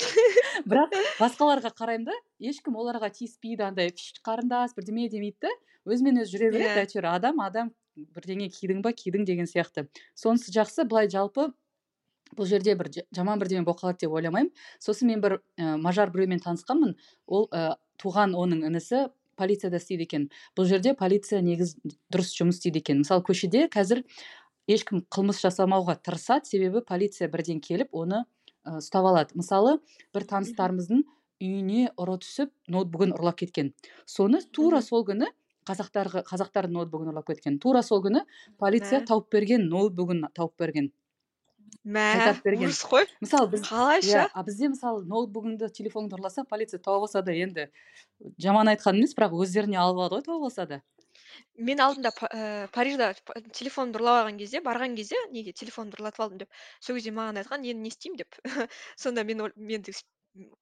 бірақ 0.71 0.97
басқаларға 1.21 1.71
қараймын 1.79 2.09
да 2.09 2.17
ешкім 2.43 2.77
оларға 2.81 3.13
тиіспейді 3.15 3.69
андай 3.69 3.93
«Пш, 3.95 4.19
қарындас 4.27 4.75
бірдеме 4.77 5.09
демейді 5.13 5.47
да. 5.47 5.53
Өзімен 5.87 6.23
өзі 6.23 6.37
жүре 6.37 6.51
береді 6.55 6.73
Иә. 6.73 6.83
әйтеуір 6.87 7.09
адам 7.13 7.41
адам 7.45 7.71
бірдеңе 8.17 8.49
кидің 8.51 8.83
ба 8.83 8.93
кидің 8.97 9.27
деген 9.29 9.47
сияқты. 9.47 9.87
Сонысы 10.19 10.53
жақсы 10.55 10.87
былай 10.91 11.11
жалпы 11.13 11.53
бұл 12.37 12.49
жерде 12.49 12.75
бір 12.79 12.91
жаман 13.15 13.39
бірдеме 13.39 13.65
болып 13.67 13.83
қалады 13.83 14.05
деп 14.05 14.15
ойламаймын. 14.17 14.51
Сосын 14.81 15.11
мен 15.13 15.21
бір 15.21 15.39
ә, 15.59 15.77
мажар 15.77 16.11
біреумен 16.11 16.41
танысқанмын. 16.41 16.97
Ол 17.27 17.49
ә, 17.53 17.77
туған 18.01 18.35
оның 18.35 18.65
інісі 18.71 19.09
полицияда 19.37 19.81
істейді 19.81 20.07
екен. 20.07 20.29
Бұл 20.57 20.69
жерде 20.71 20.95
полиция 20.99 21.43
негіз 21.43 21.77
дұрыс 22.13 22.33
жұмыс 22.37 22.61
істейді 22.61 22.83
екен. 22.83 23.03
Мысалы 23.03 23.25
көшеде 23.27 23.67
қазір 23.73 24.03
ешкім 24.71 25.05
қылмыс 25.13 25.43
жасамауға 25.43 25.99
тырысады. 26.05 26.49
Себебі 26.49 26.85
полиция 26.87 27.29
бірден 27.33 27.61
келіп 27.65 27.93
оны 27.93 28.25
ұстап 28.65 29.09
алады. 29.11 29.37
Мысалы 29.39 29.79
бір 30.15 30.27
таныстарымыздың 30.31 31.05
үйіне 31.43 31.91
ұры 31.99 32.19
түсіп 32.23 32.53
ноутбугін 32.71 33.17
ұрлап 33.17 33.41
кеткен. 33.43 33.73
Соны 34.07 34.43
тура 34.55 34.83
сол 34.85 35.07
күні 35.09 35.33
қазақтарға 35.67 36.23
қазақтардың 36.27 36.77
ноутбугін 36.79 37.13
ұрлап 37.13 37.29
кеткен. 37.31 37.59
Тура 37.63 37.83
сол 37.87 38.03
күні 38.05 38.23
полиция 38.59 39.03
тауып 39.07 39.31
берген 39.35 39.69
ноутбугін 39.71 40.27
тауып 40.35 40.55
берген. 40.59 40.93
Мә 41.85 42.07
қайтарып 42.15 42.45
берген. 42.47 42.71
ужас 42.71 42.85
қой. 42.87 43.07
Мысалы 43.21 43.51
біз 43.53 43.67
қалайша? 43.67 44.25
иә 44.25 44.29
а 44.33 44.43
бізде 44.47 44.69
мысалы 44.73 45.05
ноутбугыңды 45.09 45.69
телефоныңды 45.75 46.19
ұрласа 46.19 46.45
полиция 46.49 46.79
тауып 46.79 47.09
алса 47.09 47.23
да 47.23 47.33
енді. 47.33 47.69
Жаман 48.39 48.71
айтқан 48.73 49.01
емес 49.01 49.15
бірақ 49.19 49.35
өздеріне 49.35 49.81
алып 49.83 49.99
алады 49.99 50.21
ғой 50.21 50.27
тауып 50.29 50.51
алса 50.51 50.67
да 50.67 50.83
мен 51.57 51.81
алдында 51.81 52.11
ә, 52.29 52.69
парижда 52.73 53.13
телефонымды 53.57 54.01
ұрлап 54.01 54.23
алған 54.23 54.39
кезде 54.41 54.61
барған 54.65 54.97
кезде 54.97 55.17
неге 55.33 55.53
телефонымды 55.57 55.99
ұрлатып 56.01 56.25
алдым 56.25 56.43
деп 56.43 56.51
сол 56.81 56.97
кезде 56.97 57.13
маған 57.17 57.41
айтқан 57.43 57.65
енді 57.65 57.83
не 57.87 57.93
істеймін? 57.93 58.23
деп. 58.23 58.37
Сонда 58.97 59.25
мен 59.25 59.51
мен 59.57 59.85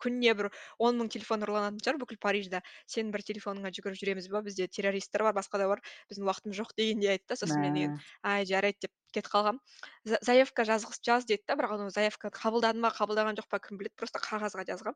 күніне 0.02 0.34
бір 0.38 0.50
он 0.78 0.98
мың 1.00 1.10
телефон 1.14 1.44
ұрланатын 1.46 1.80
шығар 1.84 2.00
бүкіл 2.02 2.18
парижда 2.22 2.62
сенің 2.90 3.12
бір 3.14 3.24
телефоныңа 3.28 3.72
жүгіріп 3.76 4.00
жүреміз 4.00 4.30
ба 4.32 4.42
бізде 4.46 4.66
террористтер 4.68 5.24
бар 5.26 5.36
басқа 5.36 5.60
да 5.62 5.68
бар. 5.70 5.84
Біздің 6.10 6.26
уақытымыз 6.26 6.60
жоқ 6.60 6.74
дегендей 6.76 7.14
айтты 7.14 7.34
да 7.34 7.40
сосын 7.40 7.62
мен 7.62 7.76
деген 7.78 7.98
ай 8.22 8.46
жарайды 8.48 8.86
деп 8.86 8.94
кетіп 9.14 9.30
қалғанмын 9.30 10.18
заявка 10.22 10.64
жаз 10.66 10.86
деді 11.26 11.42
да 11.46 11.56
бірақ 11.58 11.76
оны 11.76 11.90
заявка 11.94 12.30
қабылдады 12.34 12.82
ма 12.82 12.90
қабылдаған 12.94 13.38
жоқ 13.40 13.48
па 13.50 13.58
кім 13.62 13.78
біледі 13.80 13.96
просто 13.98 14.22
қағазға 14.22 14.66
жазғам. 14.68 14.94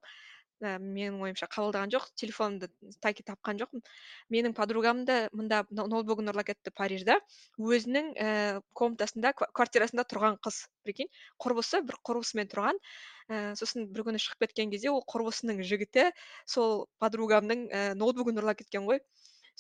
Ә, 0.63 0.77
менің 0.79 1.21
ойымша 1.25 1.49
қабылдаған 1.51 1.93
жоқ 1.95 2.07
телефонымды 2.21 2.69
таки 3.03 3.25
тапқан 3.27 3.59
жоқпын. 3.63 3.83
Менің 4.35 4.55
подругам 4.55 5.05
да 5.09 5.29
мында 5.33 5.65
ноутбугын 5.71 6.31
ұрлап 6.33 6.51
кетті 6.51 6.73
парижда. 6.75 7.19
Өзінің 7.59 8.13
ііі 8.15 8.63
комнатасында 8.79 9.35
квартирасында 9.41 10.07
тұрған 10.11 10.39
қыз 10.45 10.65
прикинь. 10.87 11.11
Құрбысы 11.43 11.83
бір 11.89 11.99
құрбысымен 12.07 12.51
тұрған. 12.53 12.81
Ә, 13.29 13.55
сосын 13.59 13.89
бір 13.93 14.09
күні 14.11 14.23
шығып 14.23 14.47
кеткен 14.47 14.73
кезде 14.75 14.93
ол 14.93 15.05
құрбысының 15.09 15.63
жігіті 15.65 16.11
сол 16.47 16.87
подругамның 17.03 17.69
ә, 17.71 17.85
ноутбугын 17.99 18.43
ұрлап 18.43 18.61
кеткен 18.61 18.85
ғой. 18.91 19.01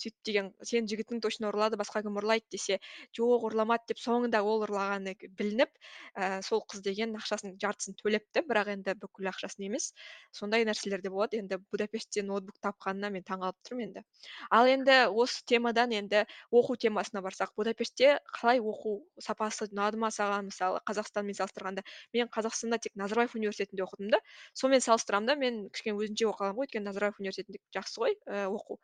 Сөйтіп 0.00 0.26
деген 0.26 0.50
сенің 0.66 0.88
жігітің 0.90 1.20
точно 1.24 1.50
ұрлады 1.50 1.78
басқа 1.80 2.02
кім 2.04 2.18
ұрлайды 2.20 2.46
десе 2.54 2.78
жоқ 3.16 3.46
ұрламады 3.48 3.92
деп 3.92 4.00
соңында 4.02 4.40
ол 4.42 4.64
ұрлағаны 4.66 5.14
білініп 5.38 5.70
ә, 6.18 6.42
сол 6.42 6.64
қыз 6.68 6.82
деген 6.84 7.14
ақшасының 7.18 7.56
жартысын 7.62 7.96
төлепті. 8.00 8.42
Бірақ 8.48 8.72
енді 8.74 8.94
бүкіл 9.00 9.30
ақшасын 9.30 9.66
емес 9.68 9.92
сондай 10.34 10.64
нәрселер 10.66 11.02
де 11.04 11.12
болады. 11.14 11.38
Енді 11.42 11.58
будапештте 11.72 12.24
ноутбук 12.26 12.58
тапқанына 12.64 13.10
мен 13.14 13.24
таңқалып 13.26 13.58
тұрмын 13.66 13.88
енді. 13.88 14.04
Ал 14.50 14.68
енді 14.70 14.98
осы 15.12 15.44
темадан 15.46 15.94
енді 15.94 16.24
оқу 16.50 16.76
темасына 16.80 17.22
барсақ. 17.24 17.54
Будапештте 17.56 18.18
қалай 18.34 18.60
оқу 18.60 18.98
сапасы 19.22 19.68
ұнады 19.70 20.00
ма 20.00 20.10
саған? 20.14 20.50
Мысалы 20.50 20.80
қазақстанмен 20.88 21.38
салыстырғанда. 21.38 21.84
Мен 22.14 22.30
қазақстанда 22.34 22.80
тек 22.82 22.96
назарбаев 22.98 23.34
университетінде 23.34 23.84
оқыдым 23.86 24.10
да. 24.14 24.20
Сонымен 24.54 24.82
салыстырамын 24.84 25.30
да 25.30 25.36
мен 25.36 25.60
кішкене 25.70 25.98
өзінше 25.98 26.28
оқы 26.30 26.48
аламын 26.48 26.62
ғой. 26.62 26.68
Өйткені 26.68 26.88
назарбаев 26.90 27.20
университетінде 27.20 27.62
жақсы 27.74 28.00
ғой 28.02 28.16
ә, 28.26 28.46
оқу. 28.48 28.80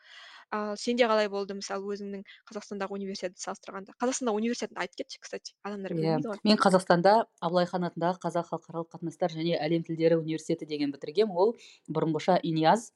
Ал 0.50 0.76
сенде 0.76 1.06
қалай 1.06 1.28
болды? 1.30 1.54
Мысалы 1.58 1.94
өзіңнің 1.94 2.22
қазақстандағы 2.48 2.96
университетті 2.96 3.42
салыстырғанда. 3.44 3.94
Қазақстандағы 4.02 4.42
университетіңді 4.42 4.82
айтып 4.84 5.02
кетші 5.02 5.20
кстати. 5.22 5.54
Адамдар 5.62 5.94
иә. 5.94 5.96
білмейді 5.96 6.30
ғой. 6.32 6.40
Мен 6.44 6.58
қазақстанда 6.58 7.14
абылай 7.40 7.66
хан 7.70 7.86
атындағы 7.88 8.18
қазақ 8.24 8.50
халықаралық 8.50 8.90
қатынастар 8.94 9.34
және 9.34 9.58
әлем 9.60 9.84
тілдері 9.86 10.18
университеті 10.20 10.66
деген 10.66 10.92
бітіргем. 10.92 11.30
Ол 11.30 11.56
бұрынғыша 11.88 12.40
инияз 12.42 12.90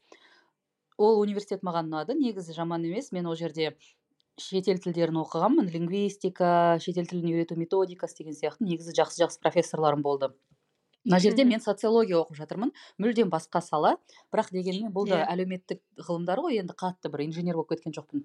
ол 0.99 1.21
университет 1.21 1.63
маған 1.63 1.91
ұнады. 1.91 2.19
Негізі 2.19 2.55
жаман 2.55 2.85
емес. 2.85 3.13
Мен 3.13 3.27
ол 3.27 3.37
жерде 3.37 3.77
шетел 4.39 4.79
тілдерін 4.83 5.23
оқығанмын. 5.23 5.71
Лингвистика 5.71 6.79
шетел 6.83 7.07
тілін 7.07 7.31
үйрету 7.31 7.59
методикасы 7.59 8.19
деген 8.19 8.35
сияқты. 8.35 8.67
Негізі 8.67 8.95
жақсы 8.99 9.23
жақсы 9.23 9.41
профессорларым 9.43 10.03
болды. 10.03 10.35
Мына 11.05 11.21
жерде 11.21 11.45
мен 11.45 11.61
социология 11.61 12.17
оқып 12.21 12.39
жатырмын 12.39 12.73
мүлдем 12.99 13.31
басқа 13.33 13.61
сала. 13.63 13.97
Бірақ 14.33 14.51
дегенмен 14.53 14.93
бұл 14.93 15.09
да 15.09 15.21
иә. 15.23 15.29
әлеуметтік 15.35 15.83
ғылымдар 16.01 16.41
ғой 16.41 16.61
енді 16.63 16.77
қатты 16.79 17.11
бір 17.13 17.27
инженер 17.27 17.59
болып 17.59 17.75
кеткен 17.75 17.93
жоқпын. 17.93 18.25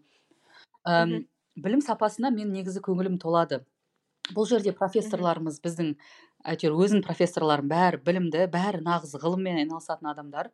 Әм, 0.88 1.28
білім 1.56 1.84
сапасына 1.84 2.32
мен 2.32 2.54
негізі 2.54 2.82
көңілім 2.86 3.20
толады. 3.20 3.64
Бұл 4.34 4.48
жерде 4.48 4.72
профессорларымыз 4.72 5.60
біздің 5.64 5.96
әйтеуір 6.46 6.76
өзінің 6.86 7.06
профессорларым 7.06 7.70
бәрі 7.72 8.00
білімді 8.06 8.46
бәрі 8.52 8.84
нағыз 8.86 9.16
ғылыммен 9.20 9.64
айналысатын 9.64 10.12
адамдар. 10.12 10.52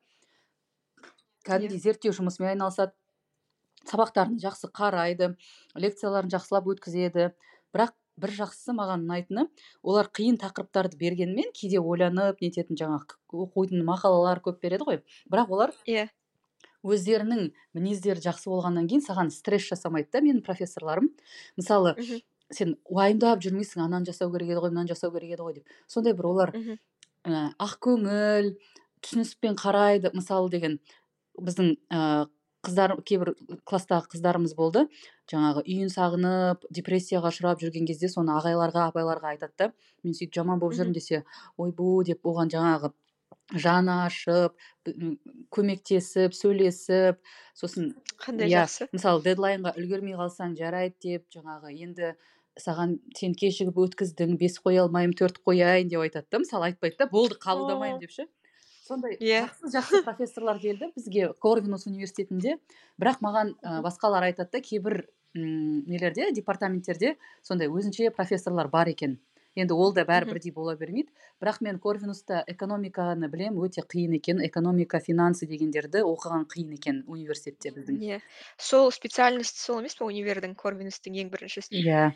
Кәдімгідей 1.46 1.82
зерттеу 1.84 2.16
жұмысымен 2.16 2.56
айналысады. 2.56 2.96
Сабақтарын 3.86 4.40
жақсы 4.42 4.72
қарайды 4.74 5.36
лекцияларын 5.78 6.32
жақсылап 6.34 6.72
өткізеді. 6.74 7.34
Бірақ 7.76 7.94
бір 8.22 8.34
жақсысы 8.36 8.76
маған 8.76 9.06
ұнайтыны 9.06 9.48
олар 9.84 10.10
қиын 10.16 10.38
тақырыптарды 10.42 10.98
бергенмен 11.00 11.52
кейде 11.56 11.80
ойланып 11.80 12.42
нететін 12.44 12.80
жаңағы 12.80 13.18
оқитын 13.46 13.84
мақалалар 13.88 14.42
көп 14.46 14.62
береді 14.64 14.88
ғой. 14.88 15.02
Бірақ 15.32 15.52
олар 15.52 15.74
иә. 15.88 16.08
өздерінің 16.86 17.52
мінездері 17.74 18.22
жақсы 18.22 18.50
болғаннан 18.52 18.88
кейін 18.88 19.04
саған 19.04 19.32
стресс 19.34 19.68
жасамайды 19.72 20.12
да 20.14 20.22
менің 20.22 20.44
профессорларым. 20.46 21.10
Мысалы 21.58 21.96
мхм 21.98 22.22
сен 22.54 22.76
уайымдап 22.86 23.42
жүрмейсің 23.42 23.82
ананы 23.88 24.06
жасау 24.06 24.32
керек 24.32 24.54
еді 24.54 24.62
ғой 24.62 24.72
мынаны 24.72 24.94
жасау 24.94 25.12
керек 25.12 25.34
еді 25.34 25.48
ғой 25.48 25.54
деп. 25.60 25.76
Сондай 25.88 26.14
бір 26.14 26.30
олар 26.30 26.54
мхм 26.56 26.78
ә, 27.26 27.52
ақкөңіл 27.58 28.54
түсініспен 29.02 29.58
қарайды. 29.58 30.14
Мысалы 30.14 30.52
деген 30.54 30.80
біздің 31.42 31.74
ә, 31.90 32.28
қыздар 32.66 32.96
кейбір 33.06 33.34
класстағы 33.70 34.12
қыздарымыз 34.16 34.56
болды. 34.58 34.86
Жаңағы 35.32 35.64
үйін 35.66 35.90
сағынып 35.94 36.68
депрессияға 36.74 37.32
ұшырап 37.34 37.64
жүрген 37.64 37.88
кезде 37.90 38.10
соны 38.12 38.36
ағайларға 38.36 38.90
апайларға 38.92 39.34
айтады 39.36 39.54
да 39.58 39.72
мен 40.04 40.18
сөйтіп 40.18 40.36
жаман 40.42 40.62
болып 40.62 40.78
жүрмін 40.80 40.98
десе 40.98 41.24
ойбу 41.58 42.04
деп 42.06 42.26
оған 42.26 42.52
жаңағы 42.54 42.92
жаны 43.54 43.94
ашып 44.06 44.56
көмектесіп 45.54 46.34
сөйлесіп 46.34 47.20
сосын 47.54 47.92
қандай 48.22 48.50
иә 48.50 48.64
жақсы. 48.66 48.88
мысалы 48.94 49.22
дедлайнға 49.26 49.76
үлгермей 49.78 50.18
қалсаң 50.18 50.56
жарайды 50.58 50.98
деп 51.06 51.28
жаңағы 51.36 51.74
енді 51.76 52.16
саған 52.62 52.98
сен 53.18 53.36
кешігіп 53.38 53.78
өткіздің 53.86 54.38
бес 54.42 54.58
қоя 54.64 54.86
алмаймын 54.86 55.14
төрт 55.20 55.42
қояйын 55.46 55.92
деп 55.92 56.06
айтады 56.08 56.28
да 56.32 56.42
мысалы 56.42 56.72
айтпайды 56.72 56.98
да 56.98 57.08
болды 57.12 57.38
қабылдамаймын 57.42 58.02
деп 58.02 58.16
ше. 58.16 58.28
Сондай 58.86 59.18
иә. 59.18 59.46
жақсы 59.50 59.72
жақсы 59.74 60.04
профессорлар 60.06 60.60
келді 60.62 60.92
бізге 60.96 61.34
корвинус 61.42 61.88
университетінде. 61.90 62.60
Бірақ 63.02 63.22
маған 63.26 63.56
ә, 63.62 63.82
басқалар 63.82 64.30
айтады 64.30 64.52
да 64.58 64.62
кейбір 64.62 65.06
нелерде 65.36 66.32
департаменттерде 66.32 67.16
сондай 67.42 67.68
өзінше 67.68 68.12
профессорлар 68.16 68.70
бар 68.70 68.94
екен. 68.94 69.18
Енді 69.56 69.74
ол 69.74 69.94
да 69.96 70.04
бәрі 70.04 70.34
бірдей 70.34 70.52
бола 70.52 70.76
бермейді. 70.76 71.10
Бірақ 71.40 71.62
мен 71.64 71.80
корвинуста 71.80 72.44
экономиканы 72.48 73.30
білем 73.32 73.56
өте 73.64 73.82
қиын 73.88 74.18
екен. 74.18 74.42
Экономика 74.44 75.00
финансы 75.00 75.48
дегендерді 75.48 76.04
оқыған 76.04 76.44
қиын 76.52 76.74
екен 76.76 77.04
университетте 77.08 77.72
біздің. 77.72 78.00
Иә. 78.04 78.20
Сол 78.58 78.92
специальность 78.92 79.58
сол 79.58 79.80
емес 79.80 79.96
па 79.96 80.06
универдің 80.12 80.58
корвинустың 80.60 81.16
ең 81.24 81.32
біріншісі 81.32 81.72
иә. 81.72 82.12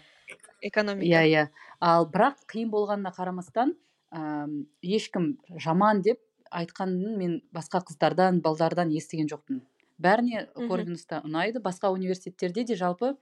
экономика? 0.62 1.08
Иә 1.08 1.24
иә. 1.32 1.48
Ал 1.80 2.10
бірақ 2.12 2.44
қиын 2.52 2.70
болғанына 2.76 3.16
қарамастан 3.16 3.76
ыыы 4.12 4.66
ешкім 4.84 5.38
жаман 5.56 6.02
деп 6.02 6.20
айтқанын 6.52 7.18
мен 7.18 7.36
басқа 7.56 7.82
қыздардан 7.88 8.42
балдардан 8.46 8.92
естіген 8.96 9.30
жоқпын. 9.32 9.62
Бәріне 10.00 10.46
корвинуста 10.56 11.22
ұнайды. 11.28 11.60
Басқа 11.60 11.92
университеттерде 11.92 12.64
де 12.64 12.78
жалпы 12.80 13.16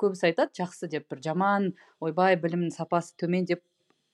көбісі 0.00 0.30
айтады 0.30 0.56
жақсы 0.62 0.88
деп 0.92 1.08
бір 1.12 1.20
жаман 1.24 1.72
ойбай 2.00 2.38
білімнің 2.40 2.72
сапасы 2.74 3.14
төмен 3.20 3.44
деп 3.48 3.62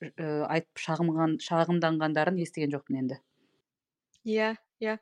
ә, 0.03 0.45
айтып 0.47 0.83
шағымған 0.83 1.37
шағымданғандарын 1.43 2.41
естіген 2.43 2.75
жоқпын 2.75 2.99
енді. 3.03 3.19
Иә 4.27 4.57
иә. 4.83 4.97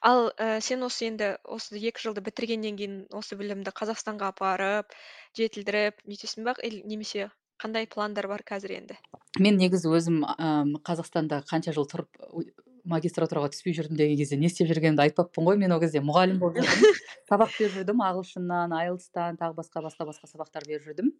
Ал 0.00 0.32
ә, 0.32 0.60
сен 0.64 0.82
осы 0.88 1.06
енді 1.10 1.36
осы 1.44 1.76
екі 1.76 2.06
жылды 2.06 2.24
бітіргеннен 2.24 2.80
кейін 2.80 2.98
осы 3.12 3.36
білімді 3.36 3.74
қазақстанға 3.76 4.32
апарып 4.32 4.96
жетілдіріп 5.38 6.02
нейтесің 6.08 6.48
ба 6.48 6.56
немесе 6.64 7.28
қандай 7.62 7.86
пландар 7.86 8.26
бар 8.26 8.42
қазір 8.48 8.78
енді? 8.80 8.98
Мен 9.38 9.60
негізі 9.60 9.92
өзім 9.92 10.22
м 10.24 10.76
қазақстанда 10.84 11.42
қанша 11.46 11.76
жыл 11.76 11.86
тұрып 11.88 12.24
магистратураға 12.88 13.50
түспей 13.52 13.74
жүрдім 13.76 13.96
деген 13.98 14.16
кезде 14.18 14.36
не 14.38 14.48
істеп 14.48 14.68
жүргенімді 14.70 15.04
айтпаппын 15.04 15.46
ғой 15.46 15.58
мен 15.60 15.74
ол 15.74 15.80
кезде 15.82 16.02
мұғалім 16.02 16.38
болып 16.42 16.62
жүрдім. 16.66 16.96
Сабақ 17.30 17.52
беріп 17.54 17.74
жүрдім 17.76 18.02
ағылшыннан 18.06 18.74
айлтстан 18.76 19.38
тағы 19.40 19.54
басқа 19.58 19.82
басқа 19.86 20.06
басқа 20.08 20.30
сабақтар 20.30 20.66
беріп 20.66 20.88
жүрдім. 20.88 21.12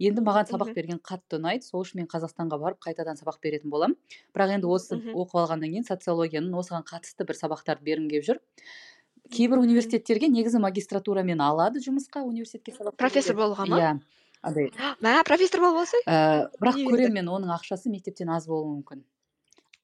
Енді 0.00 0.24
маған 0.24 0.48
сабақ 0.50 0.72
берген 0.76 1.00
қатты 1.04 1.36
ұнайды 1.38 1.68
сол 1.68 1.84
үшін 1.84 2.02
мен 2.02 2.08
қазақстанға 2.10 2.60
барып 2.62 2.80
қайтадан 2.86 3.20
сабақ 3.20 3.40
беретін 3.44 3.70
боламын. 3.70 3.98
Бірақ 4.34 4.54
енді 4.56 4.70
осы 4.72 4.96
оқып 4.96 5.36
алғаннан 5.44 5.74
кейін 5.76 5.88
социологияның 5.90 6.56
осыған 6.62 6.86
қатысты 6.88 7.28
бір 7.28 7.38
сабақтарды 7.38 7.84
бергім 7.84 8.08
келіп 8.14 8.30
жүр. 8.30 8.40
Кейбір 9.30 9.60
университеттерге 9.60 10.32
негізі 10.32 10.58
магистратурамен 10.64 11.44
алады 11.44 11.84
жұмысқа 11.84 12.24
университетке 12.24 12.74
сабақ 12.74 12.96
профессор 12.98 13.36
болуға 13.38 13.68
ма? 13.68 13.78
Иә 13.78 13.92
андай. 14.42 14.72
Мә 15.04 15.20
профессор 15.28 15.62
болуп 15.62 15.84
алсай 15.84 16.02
ә, 16.08 16.48
бірақ 16.58 16.80
көремін 16.88 17.20
мен 17.20 17.30
оның 17.36 17.54
ақшасы 17.54 17.92
мектептен 17.92 18.32
аз 18.32 18.48
болуы 18.50 18.72
мүмкін. 18.80 19.04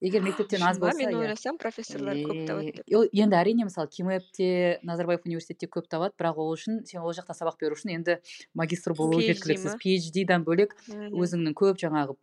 Егер 0.00 0.22
мектептен 0.22 0.62
аз 0.62 0.78
болса 0.78 0.98
мен 0.98 1.14
ойласам 1.16 1.56
профессорлар 1.58 2.18
көп 2.20 2.42
табады 2.48 2.72
деп 2.76 2.84
Е, 2.86 2.96
ол 2.96 3.06
енді 3.12 3.36
әрине 3.38 3.64
мысалы 3.68 3.88
кимэпте 3.88 4.78
назарбаев 4.82 5.24
университетте 5.24 5.68
көп 5.72 5.88
табады 5.88 6.14
бірақ 6.18 6.40
ол 6.42 6.52
үшін 6.52 6.82
сен 6.86 7.00
ол 7.00 7.14
жақта 7.16 7.36
сабақ 7.36 7.56
беру 7.60 7.78
үшін 7.78 7.94
енді 7.94 8.18
магистр 8.54 8.94
болу 8.98 9.20
жеткіліксіз 9.20 9.78
PhD-дан 9.80 10.44
бөлек 10.44 10.76
өзіңнің 10.88 11.56
көп 11.56 11.80
жаңағы 11.80 12.16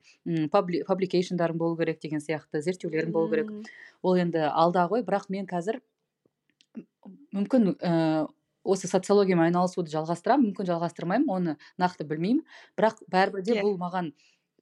пабликейшндарың 0.54 1.58
болу 1.58 1.78
керек 1.80 2.00
деген 2.04 2.22
сияқты 2.22 2.62
зерттеулерің 2.62 3.12
болу 3.12 3.32
керек. 3.34 3.50
Ол 4.04 4.22
енді 4.22 4.46
алда 4.52 4.86
ғой 4.92 5.04
бірақ 5.04 5.30
мен 5.34 5.50
қазір 5.50 5.82
мүмкін 7.34 7.74
ііі 7.74 8.30
осы 8.64 8.88
социологиямен 8.88 9.50
айналысуды 9.50 9.92
жалғастырамын 9.92 10.50
мүмкін 10.50 10.70
жалғастырмаймын 10.70 11.32
оны 11.36 11.56
нақты 11.82 12.06
білмеймін. 12.08 12.46
Бірақ 12.80 13.02
бәрібір 13.12 13.44
де 13.44 13.58
иә. 13.58 13.66
бұл 13.66 13.76
маған 13.82 14.14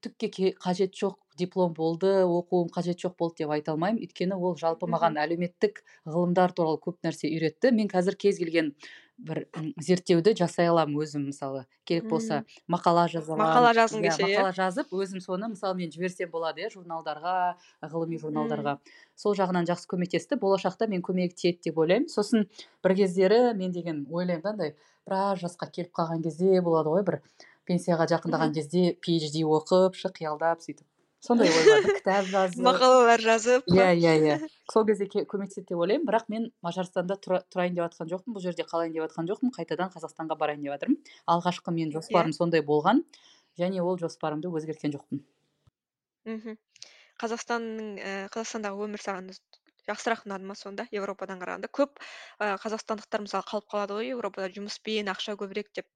түкке 0.01 0.29
ке- 0.29 0.55
қажет 0.57 0.95
жоқ 0.97 1.15
диплом 1.37 1.73
болды 1.73 2.09
оқуым 2.25 2.69
қажет 2.73 2.99
жоқ 3.01 3.15
болды 3.17 3.43
деп 3.43 3.49
айта 3.53 3.71
алмаймын. 3.71 4.01
Өйткені 4.03 4.35
ол 4.35 4.57
жалпы 4.57 4.89
маған 4.89 5.15
әлеуметтік 5.21 5.83
ғылымдар 6.05 6.53
туралы 6.53 6.81
көп 6.81 6.99
нәрсе 7.05 7.29
үйретті. 7.31 7.71
Мен 7.71 7.87
қазір 7.87 8.17
кез 8.17 8.37
келген 8.37 8.73
бір 9.21 9.45
зерттеуді 9.77 10.33
жасай 10.37 10.67
аламын 10.67 10.97
өзім 11.03 11.27
мысалы. 11.29 11.65
Керек 11.85 12.09
болса 12.09 12.43
мақала 12.67 13.07
жаза 13.07 13.33
аламын 13.35 13.45
мақала 13.45 13.73
жазғың 13.77 14.01
иә 14.01 14.09
келсе 14.09 14.23
иә. 14.23 14.37
мақала 14.39 14.53
жазып 14.57 14.93
өзім 14.97 15.21
соны 15.21 15.51
мысалы 15.53 15.77
мен 15.77 15.91
жіберсем 15.93 16.31
болады 16.33 16.65
иә 16.65 16.71
журналдарға 16.73 17.55
ғылыми 17.85 18.17
журналдарға. 18.17 18.77
Сол 19.15 19.35
жағынан 19.37 19.69
жақсы 19.69 19.87
көмектесті. 19.93 20.39
Болашақта 20.41 20.87
мен 20.89 21.01
көмегі 21.05 21.35
тиеді 21.37 21.69
деп 21.69 21.77
ойлаймын. 21.77 22.09
Сосын 22.09 22.47
бір 22.83 22.95
кездері 22.97 23.53
мен 23.53 23.71
деген 23.71 24.07
ойлаймын 24.09 24.41
да 24.41 24.49
андай 24.49 24.75
біраз 25.05 25.41
жасқа 25.45 25.69
келіп 25.69 25.93
қалған 25.93 26.23
кезде 26.25 26.61
болады 26.61 26.89
ғой 26.89 27.05
бір 27.05 27.21
пенсияға 27.67 28.07
жақындаған 28.11 28.53
кезде 28.55 28.95
PhD 29.05 29.43
оқып 29.45 29.95
шы 29.99 30.09
қиялдап 30.15 30.61
сөйтіп. 30.65 30.85
Сондай 31.21 31.49
ойларды 31.53 31.93
кітап 31.99 32.25
жазып 32.31 32.63
мақалалар 32.65 33.21
жазып 33.21 33.67
иә 33.69 33.91
иә 33.93 34.13
иә. 34.25 34.37
Сол 34.73 34.85
кезде 34.87 35.05
ке- 35.05 35.25
көмектеседі 35.29 35.67
деп 35.69 35.77
ойлаймын. 35.83 36.07
Бірақ 36.09 36.25
мен 36.33 36.47
мажарстанда 36.65 37.19
тұра- 37.21 37.43
тұрайын 37.53 37.75
деп 37.77 37.85
жатқан 37.91 38.09
жоқпын. 38.09 38.33
Бұл 38.33 38.41
жерде 38.41 38.65
қалайын 38.65 38.95
деп 38.95 39.05
жатқан 39.05 39.29
жоқпын. 39.29 39.53
Қайтадан 39.53 39.93
қазақстанға 39.93 40.37
барайын 40.41 40.63
деп 40.65 40.73
жатырмын 40.73 40.97
алғашқы 41.29 41.75
менің 41.77 41.91
иә. 41.93 41.99
жоспарым 41.99 42.33
сондай 42.33 42.61
болған. 42.65 43.03
Және 43.59 43.81
ол 43.85 43.99
жоспарымды 44.01 44.49
өзгерткен 44.49 44.95
жоқпын. 44.97 45.21
Мхм. 46.25 46.57
Қазақстанның 47.21 47.89
ііі 48.01 48.29
қазақстандағы 48.33 48.85
өмір 48.87 49.01
саған 49.05 49.29
жақсырақ 49.91 50.25
ұнады 50.27 50.47
ма 50.49 50.55
сонда 50.55 50.87
еуропадан 50.95 51.41
қарағанда? 51.43 51.69
Көп 51.69 52.01
ә, 52.39 52.55
қазақстандықтар 52.63 53.27
мысалы 53.27 53.47
қалып 53.51 53.69
қалады 53.71 53.99
ғой 53.99 54.11
еуропада 54.15 54.49
жұмыспен 54.55 55.11
ақша 55.13 55.37
көбірек 55.39 55.69
деп. 55.75 55.87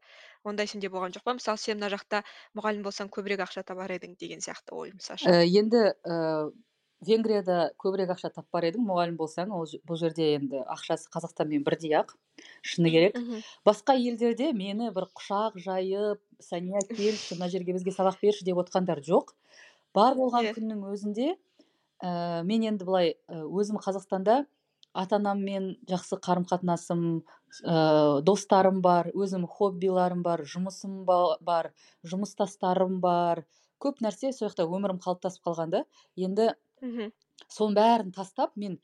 Ондай 0.45 0.67
сенде 0.69 0.91
болған 0.93 1.15
жоқ 1.15 1.25
па? 1.25 1.33
Мысалы 1.39 1.57
сен 1.57 1.79
мына 1.79 1.89
жақта 1.95 2.21
мұғалім 2.57 2.85
болсаң 2.85 3.09
көбірек 3.09 3.41
ақша 3.47 3.65
табар 3.65 3.95
едің 3.97 4.15
деген 4.19 4.43
сияқты 4.45 4.77
ой 4.77 4.93
мысалшы 4.93 5.25
Ә, 5.31 5.41
енді 5.47 5.95
ә, 6.05 6.51
венгрияда 7.05 7.71
көбірек 7.81 8.13
ақша 8.15 8.31
таппар 8.33 8.67
едің 8.69 8.85
мұғалім 8.87 9.17
болсаң 9.19 9.51
ол 9.55 9.65
бұл 9.87 9.99
жерде 9.99 10.35
енді 10.37 10.61
ақшасы 10.71 11.09
қазақстанмен 11.13 11.63
бірдей 11.65 11.95
ақ 11.99 12.15
шыны 12.61 12.91
керек. 12.93 13.17
басқа 13.65 13.95
елдерде 13.97 14.51
мені 14.53 14.91
бір 14.95 15.09
құшақ 15.17 15.59
жайып 15.65 16.21
сәния 16.39 16.81
келші 16.89 17.37
мына 17.39 17.49
жерге 17.49 17.73
бізге 17.73 17.91
сабақ 17.91 18.21
берші 18.21 18.45
деп 18.45 18.57
отқандар 18.63 19.03
жоқ. 19.03 19.35
Бар 19.93 20.15
болған 20.15 20.51
күннің 20.55 20.85
өзінде 20.91 21.35
ә, 22.03 22.43
мен 22.43 22.63
енді 22.63 22.85
былай 22.87 23.15
ә, 23.27 23.43
өзім 23.45 23.79
қазақстанда 23.83 24.45
ата 24.95 25.17
анаммен 25.19 25.75
жақсы 25.89 26.17
қарым 26.23 26.45
қатынасым 26.47 27.01
ә, 27.67 28.21
достарым 28.23 28.81
бар 28.81 29.11
өзім 29.13 29.45
хоббиларым 29.47 30.23
бар 30.23 30.45
жұмысым 30.47 31.03
ба- 31.05 31.37
бар 31.41 31.73
жұмыстастарым 32.07 32.99
бар. 33.03 33.45
Көп 33.83 33.99
нәрсе 34.01 34.31
сол 34.31 34.47
жақта 34.47 34.65
өмірім 34.65 35.01
қалыптасып 35.03 35.43
қалған 35.43 35.73
да. 35.73 35.85
Енді 36.15 36.53
мхм 36.81 37.11
соның 37.51 37.75
бәрін 37.75 38.13
тастап 38.15 38.55
мен 38.55 38.79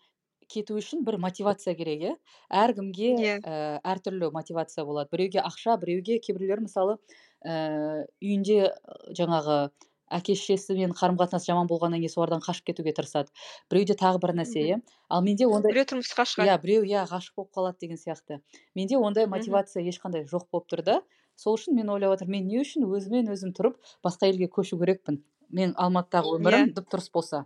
кету 0.52 0.76
үшін 0.76 1.06
бір 1.08 1.16
мотивация 1.24 1.76
керек 1.80 2.02
иә. 2.04 2.16
Әркімге 2.52 3.12
иә. 3.16 3.36
ә, 3.40 3.80
әртүрлі 3.88 4.32
мотивация 4.36 4.84
болады. 4.86 5.10
Біреуге 5.16 5.40
ақша 5.40 5.78
біреуге 5.80 6.20
кейбіреулер 6.20 6.60
мысалы 6.68 6.98
ә, 7.46 8.04
үйінде 8.20 8.74
жаңағы 9.16 9.72
әке 10.12 10.36
шешесімен 10.36 10.94
қарым 10.98 11.18
қатынасы 11.20 11.50
жаман 11.52 11.70
болғаннан 11.70 12.02
кейін 12.02 12.14
солардан 12.14 12.44
қашып 12.44 12.72
кетуге 12.72 12.94
тырысады. 12.98 13.32
Біреуде 13.72 13.96
тағы 14.00 14.20
бір 14.24 14.36
нәрсе 14.42 14.64
иә? 14.66 14.78
Ал 15.10 15.24
менде 15.24 15.48
ондай 15.48 15.74
біреу 15.74 15.88
тұрмысқа 15.92 16.26
шығады. 16.28 16.50
иә 16.52 16.58
біреу 16.62 16.84
иә 16.84 17.06
ғашық 17.10 17.38
болып 17.38 17.52
қалады 17.56 17.80
деген 17.80 17.98
сияқты. 17.98 18.42
Менде 18.76 18.98
ондай 18.98 19.28
мотивация 19.28 19.84
ешқандай 19.84 20.28
жоқ 20.28 20.50
болып 20.52 20.68
тұр 20.72 20.84
да. 20.84 21.02
Сол 21.36 21.56
үшін 21.58 21.76
мен 21.76 21.90
ойлап 21.90 22.18
отырмын 22.18 22.42
мен 22.42 22.48
не 22.48 22.62
үшін 22.62 22.86
өзімен 22.86 23.32
өзім 23.32 23.56
тұрып 23.56 23.80
басқа 24.04 24.28
елге 24.30 24.52
көшу 24.52 24.78
керекпін? 24.82 25.24
Мен 25.50 25.74
алматыдағы 25.80 26.36
иә 26.36 26.42
өмірім 26.42 26.76
дұп 26.76 26.92
дұрыс 26.92 27.10
болса. 27.14 27.46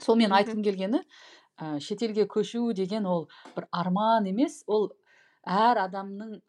Сол 0.00 0.16
мен 0.16 0.32
айтқым 0.32 0.64
келгені 0.64 1.04
ә, 1.60 1.78
шетелге 1.80 2.26
көшу 2.26 2.72
деген 2.74 3.06
ол 3.06 3.28
бір 3.54 3.68
арман 3.70 4.26
емес. 4.26 4.64
Ол 4.66 4.90
әр 5.44 5.84
адамның 5.84 6.40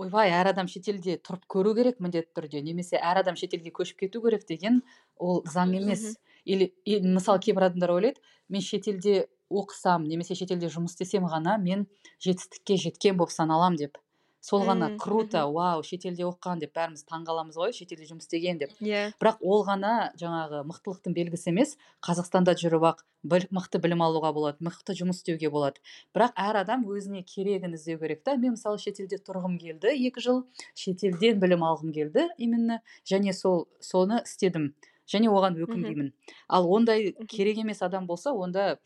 ойбай 0.00 0.32
әр 0.34 0.50
адам 0.50 0.68
шетелде 0.70 1.16
тұрып 1.22 1.44
көру 1.50 1.74
керек 1.78 2.00
міндетті 2.02 2.34
түрде 2.38 2.62
немесе 2.66 2.98
әр 2.98 3.22
адам 3.22 3.36
шетелге 3.38 3.70
көшіп 3.74 4.04
кету 4.04 4.22
керек 4.24 4.46
деген 4.48 4.82
ол 5.16 5.42
заң 5.46 5.76
емес. 5.80 6.16
или 6.44 6.72
мысалы 6.84 7.40
кейбір 7.40 7.70
адамдар 7.70 7.90
ойлайды 7.90 8.20
мен 8.48 8.60
шетелде 8.60 9.28
оқысам 9.50 10.04
немесе 10.08 10.34
шетелде 10.34 10.68
жұмыс 10.68 10.92
істесем 10.92 11.24
ғана 11.30 11.56
мен 11.58 11.86
жетістікке 12.20 12.76
жеткен 12.76 13.16
болып 13.16 13.32
саналамын 13.32 13.78
деп. 13.78 13.98
Сол 14.44 14.60
ғана 14.68 14.90
круто 15.00 15.40
вау 15.54 15.82
шетелде 15.88 16.26
оқыған 16.28 16.60
деп 16.60 16.74
бәріміз 16.76 17.04
таңғаламыз 17.08 17.56
ғой 17.56 17.72
шетелде 17.72 18.04
жұмыс 18.10 18.26
істеген 18.28 18.58
деп. 18.60 18.74
Иә. 18.84 19.06
Бірақ 19.16 19.40
ол 19.40 19.64
ғана 19.64 20.12
жаңағы 20.20 20.60
мықтылықтың 20.68 21.14
белгісі 21.16 21.48
емес 21.54 21.76
қазақстанда 22.04 22.52
жүріп 22.60 22.84
ақ 22.90 23.00
біл- 23.24 23.48
мықты 23.48 23.80
білім 23.80 24.04
алуға 24.04 24.34
болады 24.36 24.60
мықты 24.60 24.92
жұмыс 25.00 25.22
істеуге 25.24 25.48
болады. 25.48 25.80
Бірақ 26.12 26.36
әр 26.36 26.60
адам 26.60 26.84
өзіне 26.84 27.24
керегін 27.24 27.72
іздеу 27.78 27.98
керек 27.98 28.20
та. 28.22 28.36
Мен 28.36 28.58
мысалы 28.58 28.76
шетелде 28.78 29.16
тұрғым 29.16 29.56
келді 29.58 29.96
екі 29.96 30.20
жыл 30.20 30.44
шетелден 30.76 31.40
білім 31.40 31.64
алғым 31.64 31.94
келді 31.96 32.28
именно 32.36 32.82
және 33.08 33.32
сол 33.32 33.64
соны 33.80 34.20
істедім. 34.28 34.74
Және 35.08 35.28
оған 35.28 35.56
өкінбеймін 35.60 36.12
ал 36.48 36.68
ондай 36.72 37.12
керек 37.28 37.58
емес 37.60 37.82
адам 37.82 38.06
болса 38.06 38.32
онда 38.32 38.78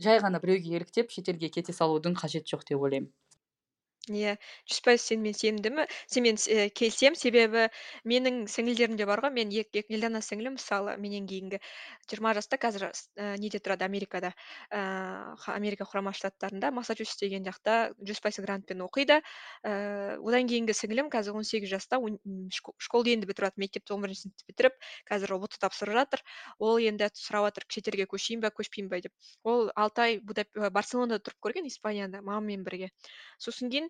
жай 0.00 0.20
ғана 0.20 0.40
біреуге 0.40 0.76
еліктеп 0.76 1.10
шетелге 1.12 1.48
кете 1.48 1.72
салудың 1.72 2.16
қажеті 2.16 2.54
жоқ 2.56 2.66
деп 2.68 2.80
ойлаймын. 2.80 3.08
Иә 4.08 4.36
жүз 4.64 4.80
пайыз 4.86 5.04
сенімен 5.04 5.34
сенімдімін 5.36 5.86
сенімен 6.08 6.38
е, 6.48 6.68
келісемін. 6.72 7.18
Себебі 7.20 7.66
менің 8.08 8.46
сіңілдерім 8.48 8.96
де 8.96 9.04
бар 9.06 9.20
ғой. 9.20 9.32
Мен 9.34 9.52
екі 9.52 9.82
екі 9.82 10.00
сіңілім 10.00 10.56
мысалы 10.56 10.96
менен 10.96 11.26
кейінгі 11.28 11.60
жиырма 12.08 12.32
жаста 12.34 12.56
қазір 12.56 12.90
с- 12.94 13.10
ә, 13.16 13.36
неде 13.38 13.58
тұрады? 13.58 13.84
Америкада. 13.84 14.32
Ыыы 14.72 15.36
америка 15.54 15.84
құрама 15.84 16.12
штаттарында 16.16 16.70
массачусетс 16.72 17.20
деген 17.20 17.44
жақта 17.44 17.92
жүз 18.00 18.20
пайыз 18.24 18.40
грантпен 18.40 18.80
оқиды. 18.80 19.20
Ыыы 19.64 20.16
одан 20.24 20.48
кейінгі 20.48 20.72
сіңілім 20.72 21.10
қазір 21.12 21.36
он 21.36 21.44
сегіз 21.44 21.68
жаста 21.68 22.00
школды 22.80 23.12
енді 23.12 23.26
бітіріп 23.28 23.50
жатыр 23.50 23.60
мектепті 23.60 23.92
он 23.94 24.02
бірінші 24.02 24.28
сыныпты 24.28 24.48
бітіріп 24.48 24.74
қазір 25.10 25.36
ұбт 25.36 25.58
тапсырып 25.60 25.94
жатыр. 26.00 26.24
Ол 26.58 26.78
енді 26.80 27.10
сұрап 27.14 27.50
жатыр 27.50 27.68
шетелге 27.68 28.06
көшейін 28.08 28.40
ба 28.40 28.50
көшпейін 28.50 28.88
ба 28.88 29.00
деп. 29.00 29.12
Ол 29.44 29.70
алты 29.76 30.00
ай 30.00 30.20
барселонада 30.70 31.20
тұрып 31.20 31.40
көрген 31.44 31.66
испанияда 31.68 32.22
мамамен 32.22 32.64
бірге. 32.64 32.90
Сосын 33.38 33.70
кейін 33.70 33.89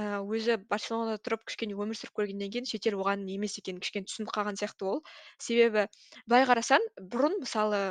ә, 0.00 0.20
өзі 0.22 0.56
барселонада 0.70 1.20
тұрып 1.22 1.44
кішкене 1.48 1.76
өмір 1.78 1.98
сүріп 1.98 2.14
көргеннен 2.18 2.50
кейін 2.54 2.68
шетел 2.68 2.98
оған 3.02 3.24
емес 3.30 3.58
екенін 3.60 3.80
кішкене 3.84 4.08
түсініп 4.10 4.32
қалған 4.34 4.58
сияқты 4.60 4.88
ол 4.90 5.02
себебі 5.38 5.86
былай 6.26 6.46
қарасаң 6.48 6.84
бұрын 7.12 7.38
мысалы 7.42 7.82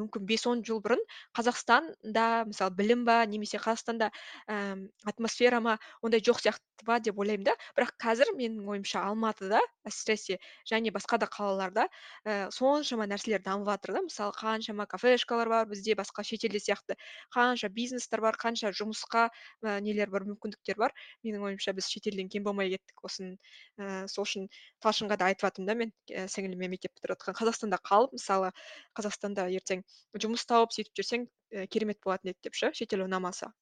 мүмкін 0.00 0.26
бес 0.30 0.46
он 0.50 0.62
жыл 0.66 0.82
бұрын 0.84 1.02
қазақстанда 1.36 2.26
мысалы 2.50 2.76
білім 2.78 3.04
ба 3.08 3.20
немесе 3.26 3.58
қазақстанда 3.58 4.10
әм, 4.46 4.86
атмосфера 5.04 5.60
ма 5.60 5.78
ондай 6.02 6.22
жоқ 6.22 6.42
сияқты 6.44 6.86
ба 6.86 6.98
деп 7.00 7.18
ойлаймын 7.20 7.44
да. 7.50 7.54
Бірақ 7.76 7.92
қазір 8.00 8.32
менің 8.36 8.68
ойымша 8.70 9.02
алматыда 9.04 9.60
әсіресе 9.88 10.38
және 10.68 10.92
басқа 10.94 11.18
да 11.20 11.28
қалаларда 11.30 11.86
ә, 12.24 12.48
соншама 12.54 13.06
нәрселер 13.10 13.42
дамып 13.44 13.68
жатыр 13.68 13.98
да. 13.98 14.02
Мысалы 14.06 14.32
қаншама 14.38 14.86
кафешкалар 14.88 15.48
бар 15.48 15.68
бізде 15.70 15.96
басқа 15.98 16.24
шетелде 16.24 16.60
сияқты. 16.62 16.96
Қанша 17.34 17.68
бизнестер 17.68 18.20
бар 18.24 18.38
қанша 18.40 18.72
жұмысқа 18.72 19.28
ә, 19.28 19.80
нелер 19.80 20.10
бар 20.10 20.24
мүмкіндіктер 20.28 20.80
бар. 20.80 20.94
Менің 21.24 21.39
ойымша 21.46 21.74
біз 21.76 21.88
шетелден 21.92 22.28
кем 22.32 22.44
болмай 22.46 22.70
кеттік. 22.72 23.02
Осының 23.06 23.36
ііі 23.80 24.10
сол 24.12 24.26
үшін 24.26 24.48
талшынға 24.84 25.18
да 25.20 25.30
айтып 25.30 25.46
жатырмын 25.46 25.68
да 25.70 25.76
мен 25.80 25.92
і 26.10 26.26
сіңіліме 26.32 26.70
мектеп 26.74 26.94
бітіріп 26.96 27.16
жатқан 27.18 27.38
қазақстанда 27.40 27.80
қалып 27.90 28.14
мысалы 28.16 28.52
қазақстанда 28.98 29.48
ертең 29.56 29.84
жұмыс 30.16 30.46
тауып 30.50 30.74
сөйтіп 30.76 31.00
жүрсең 31.00 31.26
і 31.26 31.66
керемет 31.72 32.00
болатын 32.04 32.34
еді 32.34 32.48
деп 32.48 32.58
ше 32.58 32.72
шетел 32.74 33.06
ұнамаса. 33.06 33.52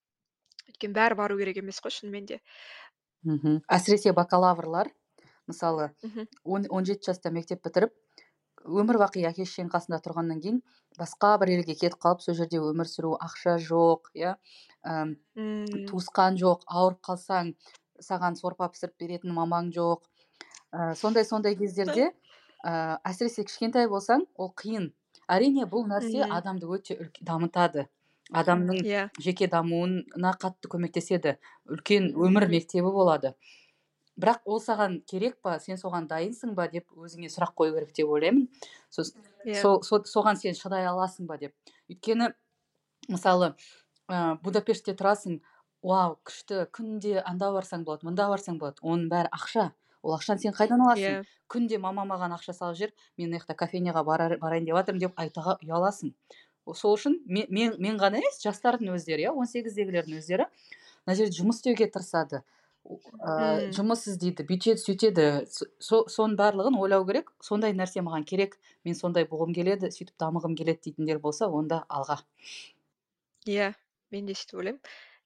Өйткені 0.68 0.96
бәрі 0.96 1.18
бару 1.18 1.38
керек 1.40 1.62
емес 1.62 1.80
қой 1.80 1.94
шынымен 1.94 2.26
де. 2.28 2.40
Мхм. 3.24 3.62
Әсіресе 3.68 4.12
бакалаврлар 4.12 4.92
мысалы 5.48 5.90
он 6.44 6.66
он 6.68 6.84
жеті 6.84 7.10
жаста 7.10 7.32
мектеп 7.34 7.64
бітіріп 7.64 7.94
өмір 8.64 8.98
бақи 9.02 9.24
әке 9.28 9.46
шешенің 9.46 9.70
қасында 9.72 10.00
тұрғаннан 10.04 10.40
кейін 10.44 10.62
басқа 10.98 11.36
бір 11.42 11.54
елге 11.58 11.74
кетіп 11.78 11.98
қалып 12.02 12.22
сол 12.24 12.34
жерде 12.38 12.58
өмір 12.62 12.88
сүру 12.90 13.14
ақша 13.22 13.58
жоқ 13.62 14.10
иә 14.18 14.36
туысқан 15.90 16.38
жоқ 16.40 16.64
ауырып 16.66 17.02
қалсаң 17.10 17.52
саған 18.02 18.38
сорпа 18.38 18.68
пісіріп 18.72 18.98
беретін 19.02 19.34
мамаң 19.36 19.72
жоқ. 19.74 20.02
Ә, 20.72 20.94
сондай 20.94 21.24
сондай 21.24 21.56
кездерде 21.58 22.10
ә, 22.64 22.98
әсіресе 23.06 23.44
кішкентай 23.48 23.88
болсаң 23.90 24.26
ол 24.36 24.52
қиын. 24.62 24.90
Әрине 25.28 25.66
бұл 25.68 25.88
нәрсе 25.88 26.24
адамды 26.24 26.68
өте 26.70 27.10
дамытады. 27.20 27.88
Адамның 28.28 28.82
иә. 28.84 29.08
жеке 29.18 29.48
дамуына 29.48 30.34
қатты 30.40 30.68
көмектеседі. 30.68 31.38
Үлкен 31.68 32.12
өмір 32.12 32.48
мектебі 32.48 32.92
болады. 32.92 33.34
Бірақ 34.18 34.42
ол 34.44 34.60
саған 34.62 35.00
керек 35.06 35.38
па? 35.42 35.58
сен 35.62 35.78
соған 35.80 36.08
дайынсың 36.10 36.54
ба? 36.58 36.68
деп 36.68 36.86
өзіңе 36.96 37.30
сұрақ 37.32 37.54
қою 37.58 37.74
керек 37.76 37.94
деп 37.96 38.08
ойлаймын. 38.08 38.48
Сосын 38.90 39.22
иә. 39.44 39.60
со, 39.62 39.78
со, 39.82 40.02
соған 40.04 40.36
сен 40.40 40.54
шыдай 40.58 40.86
аласың 40.86 41.26
ба 41.26 41.38
деп. 41.38 41.54
Өйткені 41.88 42.32
мысалы 43.08 43.54
ә, 44.08 44.38
будапештте 44.42 44.94
тұрасың 44.98 45.40
вау 45.82 46.18
күшті 46.26 46.66
күнде 46.74 47.20
анда 47.22 47.52
барсаң 47.54 47.84
болады 47.86 48.08
мында 48.08 48.28
барсаң 48.32 48.58
болады 48.58 48.82
оның 48.82 49.08
бәрі 49.12 49.32
ақша. 49.32 49.70
Ол 50.02 50.14
ақшаны 50.14 50.42
сен 50.42 50.54
қайдан 50.54 50.82
аласың? 50.82 51.22
Иә. 51.22 51.38
Күнде 51.50 51.78
мама 51.82 52.04
маған 52.06 52.34
ақша 52.36 52.54
салып 52.54 52.78
жібер 52.78 52.92
мен 53.18 53.30
мына 53.30 53.40
жақта 53.40 53.56
кофейняға 53.58 54.04
барар, 54.06 54.36
барайын 54.38 54.66
деп 54.66 54.76
жатырмын 54.78 55.02
деп 55.02 55.18
айтуға 55.18 55.56
ұяласың. 55.64 56.12
Сол 56.74 56.98
үшін 56.98 57.18
мен, 57.26 57.46
мен, 57.50 57.74
мен 57.80 57.98
ғана 57.98 58.20
емес 58.20 58.42
жастардың 58.42 58.92
өздері 58.94 59.26
иә 59.26 59.32
он 59.32 59.48
сегіздегілердің 59.48 60.20
өздері 60.20 60.46
мына 61.06 61.16
жерде 61.16 61.38
жұмыс 61.40 61.62
істеуге 61.62 61.88
тырысады. 61.88 62.42
Ә, 62.88 63.68
жұмыс 63.76 64.06
іздейді 64.12 64.46
бүйтеді 64.48 64.80
сөйтеді 64.82 65.26
Со- 65.50 66.06
соның 66.08 66.36
барлығын 66.40 66.78
ойлау 66.80 67.04
керек. 67.08 67.32
Сондай 67.44 67.74
нәрсе 67.76 68.00
маған 68.06 68.24
керек 68.28 68.56
мен 68.84 68.94
сондай 68.94 69.26
болғым 69.28 69.54
келеді 69.56 69.90
сөйтіп 69.92 70.16
дамығым 70.20 70.56
келеді 70.56 70.88
дейтіндер 70.88 71.20
болса 71.20 71.48
онда 71.48 71.84
алға. 71.88 72.20
Иә 73.46 73.74
мен 74.12 74.26
де 74.26 74.36
сөйтіп 74.38 74.62
ойлаймын. 74.62 74.80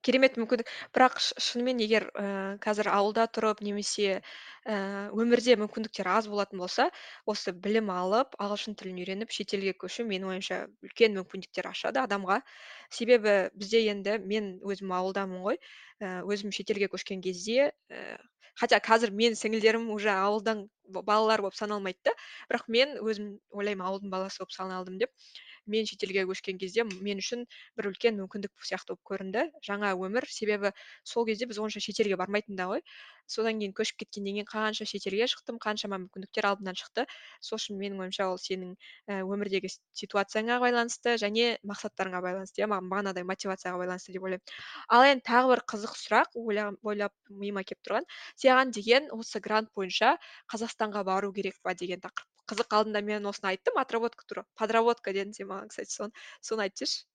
Керемет 0.06 0.36
мүмкіндік. 0.40 0.70
Бірақ 0.94 1.18
шынымен 1.22 1.80
егер 1.82 2.08
ііі 2.12 2.58
қазір 2.64 2.90
ауылда 2.92 3.26
тұрып 3.34 3.62
немесе 3.66 4.18
ііі 4.66 5.22
өмірде 5.22 5.56
мүмкіндіктер 5.62 6.10
аз 6.10 6.28
болатын 6.30 6.62
болса 6.62 6.88
осы 7.26 7.54
білім 7.54 7.90
алып 7.94 8.36
ағылшын 8.42 8.76
тілін 8.78 9.00
үйреніп 9.02 9.34
шетелге 9.34 9.74
көшу 9.78 10.06
менің 10.08 10.34
ойымша 10.34 10.60
үлкен 10.86 11.16
мүмкіндіктер 11.20 11.70
ашады 11.70 12.02
адамға. 12.02 12.42
Себебі 12.90 13.38
бізде 13.54 13.86
енді 13.94 14.18
мен 14.26 14.52
өзім 14.62 14.92
ауылдамын 14.98 15.46
ғой. 15.46 15.62
Ііі 16.02 16.26
өзім 16.34 16.54
шетелге 16.54 16.90
көшкен 16.92 17.22
кезде 17.24 17.72
ііі 17.90 18.20
хотя 18.60 18.78
қазір 18.84 19.12
менің 19.16 19.38
сіңілдерім 19.38 19.88
уже 19.94 20.10
ауылдан 20.12 20.66
балалар 20.92 21.40
болып 21.40 21.56
саналмайды 21.56 22.02
да. 22.04 22.12
Бірақ 22.50 22.68
мен 22.68 22.98
өзім 23.00 23.30
ойлаймын 23.56 23.86
ауылдың 23.88 24.12
баласы 24.12 24.42
болып 24.42 24.52
саналдым 24.52 24.98
деп. 25.00 25.12
Мен 25.66 25.86
шетелге 25.86 26.24
көшкен 26.28 26.58
кезде 26.58 26.84
мен 26.84 27.22
үшін 27.22 27.46
бір 27.78 27.90
үлкен 27.92 28.18
мүмкіндік 28.20 28.52
сияқты 28.66 28.94
болып 28.94 29.04
көрінді. 29.10 29.44
Жаңа 29.66 29.92
өмір 29.94 30.26
себебі 30.28 30.72
сол 31.04 31.26
кезде 31.26 31.46
біз 31.50 31.58
онша 31.62 31.80
шетелге 31.80 32.16
бармайтын 32.16 32.56
да 32.56 32.68
ғой. 32.70 32.82
Содан 33.32 33.60
кейін 33.60 33.72
көшіп 33.76 34.02
кеткеннен 34.02 34.34
кейін 34.40 34.48
қанша 34.50 34.86
шетелге 34.88 35.28
шықтым 35.30 35.58
қаншама 35.62 35.98
мүмкіндіктер 36.02 36.48
алдымнан 36.48 36.76
шықты. 36.78 37.06
Сол 37.40 37.60
үшін 37.60 37.78
менің 37.80 38.02
ойымша 38.04 38.26
ол 38.28 38.40
сенің 38.42 38.74
і 38.74 39.20
өмірдегі 39.22 39.70
ситуацияңа 40.00 40.58
байланысты 40.64 41.14
және 41.22 41.46
мақсаттарыңа 41.70 42.20
байланысты 42.26 42.64
иә 42.64 42.68
маған 42.72 42.90
бағанағыдай 42.92 43.28
мотивацияға 43.30 43.80
байланысты 43.84 44.16
деп 44.16 44.26
ойлаймын. 44.26 44.58
Ал 44.88 45.06
енді 45.12 45.26
тағы 45.30 45.54
бір 45.54 45.64
қызық 45.72 45.96
сұрақ 46.02 46.36
ойлап 46.42 47.14
миыма 47.30 47.64
келіп 47.64 47.86
тұрған. 47.86 48.10
Саған 48.42 48.74
деген 48.74 49.08
осы 49.16 49.40
грант 49.40 49.72
бойынша 49.76 50.16
қазақстанға 50.52 51.06
бару 51.08 51.32
керек 51.32 51.62
па 51.62 51.74
деген 51.78 52.02
тақырып. 52.04 52.31
Қызық 52.52 52.76
алдында 52.78 53.02
мен 53.02 53.26
осыны 53.26 53.54
айттым 53.54 53.80
отработка 53.80 54.28
туралы. 54.28 54.46
Подработка 54.54 55.16
дедің 55.16 55.34
сен 55.40 55.50
маған 55.50 55.72
кстати 55.72 55.96
соны 55.96 56.12
соны 56.40 56.68
айтып 56.68 56.84
жіберші 56.84 57.06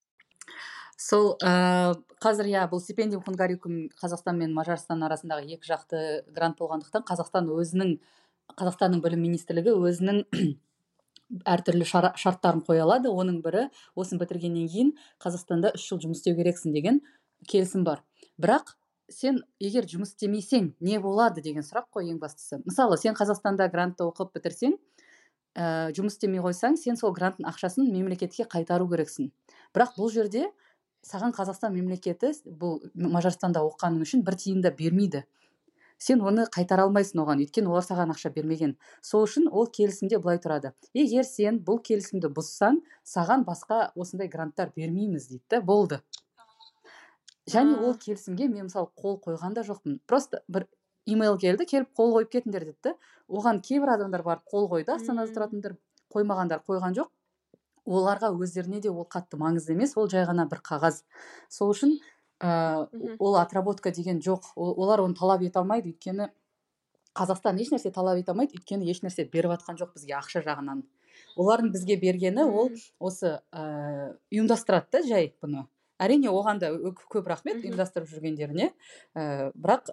сол 0.97 1.35
ә, 1.45 1.93
қазір 2.23 2.47
иә 2.49 2.63
бұл 2.71 2.81
стипендиум 2.81 3.21
хунгарикум 3.25 3.87
қазақстан 4.01 4.39
мен 4.41 4.53
мажарстан 4.55 5.03
арасындағы 5.05 5.45
екі 5.53 5.69
жақты 5.69 5.99
грант 6.33 6.57
болғандықтан 6.57 7.05
қазақстан 7.05 7.51
өзінің 7.53 7.97
қазақстанның 8.57 9.03
білім 9.03 9.21
министрлігі 9.27 9.75
өзінің 9.77 10.23
әртүрлі 11.53 11.85
шарттарын 11.85 12.63
қоя 12.65 12.87
алады. 12.87 13.11
Оның 13.11 13.43
бірі 13.45 13.67
осыны 13.95 14.23
бітіргеннен 14.23 14.67
кейін 14.71 14.91
қазақстанда 15.21 15.75
үш 15.77 15.85
жыл 15.91 16.01
жұмыс 16.07 16.23
істеу 16.23 16.37
керексің 16.39 16.73
деген 16.73 17.01
келісім 17.45 17.83
бар. 17.85 18.01
Бірақ 18.41 18.73
сен 19.11 19.43
егер 19.59 19.85
жұмыс 19.85 20.15
істемесең 20.15 20.73
не 20.81 20.97
болады 21.03 21.43
деген 21.43 21.67
сұрақ 21.67 21.91
қой 21.93 22.09
ең 22.09 22.21
бастысы. 22.23 22.63
Мысалы 22.65 22.97
сен 22.97 23.13
қазақстанда 23.19 23.69
грантты 23.69 24.07
оқып 24.07 24.33
бітірсең 24.39 24.79
ә, 25.57 25.89
жұмыс 25.97 26.17
істемей 26.17 26.43
қойсаң 26.45 26.77
сен 26.77 26.99
сол 26.99 27.13
гранттың 27.15 27.47
ақшасын 27.49 27.89
мемлекетке 27.89 28.45
қайтару 28.45 28.87
керексің. 28.91 29.31
Бірақ 29.73 29.97
бұл 29.97 30.11
жерде 30.13 30.45
саған 31.07 31.33
қазақстан 31.33 31.73
мемлекеті 31.73 32.31
бұл 32.45 32.79
мажарстанда 32.93 33.63
оқығаның 33.65 34.05
үшін 34.05 34.23
бір 34.27 34.37
тиын 34.37 34.61
да 34.61 34.71
бермейді. 34.71 35.23
Сен 35.97 36.21
оны 36.21 36.45
қайтара 36.53 36.85
алмайсың 36.85 37.23
оған. 37.23 37.41
Өйткені 37.41 37.71
олар 37.71 37.85
саған 37.85 38.13
ақша 38.13 38.29
бермеген. 38.35 38.75
Сол 39.01 39.25
үшін 39.25 39.47
ол 39.49 39.65
келісімде 39.73 40.19
былай 40.21 40.37
тұрады. 40.37 40.75
Егер 40.93 41.25
сен 41.25 41.57
бұл 41.65 41.81
келісімді 41.81 42.29
бұзсаң 42.37 42.83
саған 43.01 43.47
басқа 43.47 43.87
осындай 43.95 44.29
гранттар 44.29 44.69
бермейміз 44.75 45.25
дейді 45.31 45.43
да 45.49 45.61
болды. 45.61 46.01
Және 47.49 47.79
ол 47.81 47.97
келісімге 47.97 48.45
мен 48.51 48.67
мысалы 48.69 48.91
қол 48.93 49.17
қойған 49.25 49.57
да 49.57 49.65
жоқпын. 49.65 49.97
Просто 50.05 50.43
бір 50.47 50.67
имейл 51.07 51.37
келді 51.39 51.65
келіп 51.65 51.93
қол 51.97 52.13
қойып 52.17 52.33
кетіңдер 52.35 52.65
деді 52.67 52.77
да 52.83 52.93
оған 53.27 53.61
кейбір 53.63 53.95
адамдар 53.95 54.23
барып 54.23 54.43
қол 54.51 54.67
қойды 54.71 54.93
астанада 54.93 55.31
тұратындар. 55.35 55.77
Қоймағандар 56.13 56.63
қойған 56.67 56.95
жоқ. 56.95 57.09
Оларға 57.87 58.31
өздеріне 58.35 58.81
де 58.83 58.91
ол 58.91 59.07
қатты 59.07 59.39
маңызды 59.39 59.75
емес 59.75 59.95
ол 59.97 60.09
жай 60.11 60.25
ғана 60.27 60.47
бір 60.47 60.61
қағаз. 60.63 61.03
Сол 61.49 61.71
үшін 61.71 61.97
ә, 62.39 62.87
ол 63.19 63.35
отработка 63.39 63.91
деген 63.91 64.19
жоқ. 64.19 64.51
Ол- 64.55 64.75
олар 64.75 65.03
оны 65.03 65.15
талап 65.15 65.41
ете 65.41 65.59
алмайды 65.59 65.93
өйткені 65.93 66.29
қазақстан 67.15 67.59
ешнәрсе 67.59 67.91
талап 67.91 68.19
ете 68.19 68.31
алмайды 68.31 68.59
өйткені 68.59 68.87
ешнәрсе 68.91 69.27
беріп 69.31 69.57
жатқан 69.57 69.79
жоқ 69.79 69.95
бізге 69.95 70.15
ақша 70.19 70.43
жағынан. 70.43 70.83
Олардың 71.37 71.71
бізге 71.73 71.97
бергені 71.99 72.43
ол 72.45 72.71
осы 72.99 73.39
ә, 73.51 74.13
ұйымдастырады 74.31 74.91
да 74.91 75.03
жай 75.07 75.33
бұны. 75.41 75.65
Әрине 75.99 76.29
оған 76.29 76.59
да 76.61 76.69
көп 77.09 77.27
рахмет 77.27 77.63
ұйымдастырып 77.63 78.09
жүргендеріне. 78.11 78.71
Ә, 79.15 79.51
бірақ 79.55 79.89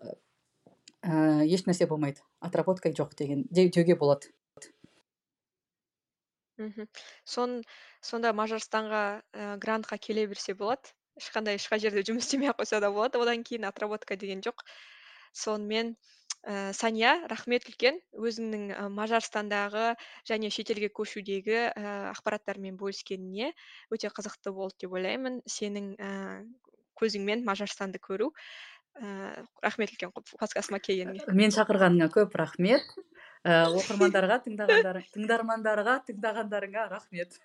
ә, 1.05 1.45
ешнәрсе 1.45 1.87
болмайды 1.90 2.25
отработка 2.40 2.90
жоқ 2.90 3.14
деген 3.21 3.45
де- 3.51 3.69
деуге 3.69 3.97
болады 4.01 4.33
мхм 6.59 6.88
сон 7.25 7.62
сонда 8.01 8.33
мажарстанға 8.33 9.05
і 9.21 9.47
грантқа 9.64 9.99
келе 9.99 10.27
берсе 10.31 10.55
болады 10.55 10.95
ешқандай 11.21 11.61
ешқай 11.61 11.83
жерде 11.83 12.03
жұмыс 12.09 12.27
істемей 12.27 12.51
ақ 12.51 12.62
қойса 12.62 12.81
да 12.81 12.90
болады 12.90 13.21
одан 13.23 13.45
кейін 13.45 13.69
отработка 13.71 14.17
деген 14.17 14.40
жоқ 14.40 14.67
сонымен 15.35 15.97
ііі 16.45 16.75
сания 16.77 17.14
рахмет 17.31 17.64
үлкен. 17.69 17.99
Өзіңнің 18.12 18.64
і 18.75 18.88
мажарстандағы 18.93 19.95
және 20.29 20.51
шетелге 20.53 20.90
көшудегі 20.93 21.57
ііі 21.73 21.95
ақпараттармен 22.12 22.77
бөліскеніңе 22.81 23.53
өте 23.95 24.11
қызықты 24.12 24.53
болды 24.53 24.85
деп 24.85 24.93
ойлаймын. 24.99 25.40
Сенің 25.49 25.95
ііі 25.97 26.45
көзіңмен 27.01 27.47
мажарстанды 27.49 27.99
көру. 27.99 28.31
Ііі 29.01 29.47
рахмет 29.65 29.91
үлкен 29.95 30.13
подкастыма 30.15 30.79
келгеніңе 30.79 31.35
мен 31.35 31.55
шақырғаныңа 31.55 32.09
көп 32.15 32.37
рахмет. 32.39 32.87
Ә, 33.45 33.67
оқырмандарға 33.75 34.39
тыңдағандар 34.47 35.01
тыңдармандарға 35.17 35.99
тыңдағандарыңа 36.09 36.87
рахмет. 36.93 37.37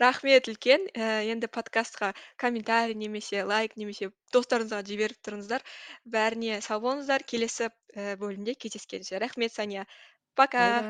Рахмет 0.00 0.48
үлкен. 0.48 0.86
Ііі 0.94 1.34
енді 1.34 1.50
подкастқа 1.52 2.14
комментарий 2.40 2.96
немесе 2.96 3.44
лайк 3.44 3.76
немесе 3.76 4.10
достарыңызға 4.34 4.80
жіберіп 4.88 5.20
тұрыңыздар. 5.26 5.66
Бәріне 6.06 6.60
сау 6.64 6.80
болыңыздар. 6.86 7.26
Келесі 7.26 7.68
бөлімде 7.94 8.54
кездескенше. 8.54 9.18
Рахмет 9.18 9.52
сания 9.52 9.86
пока. 10.34 10.82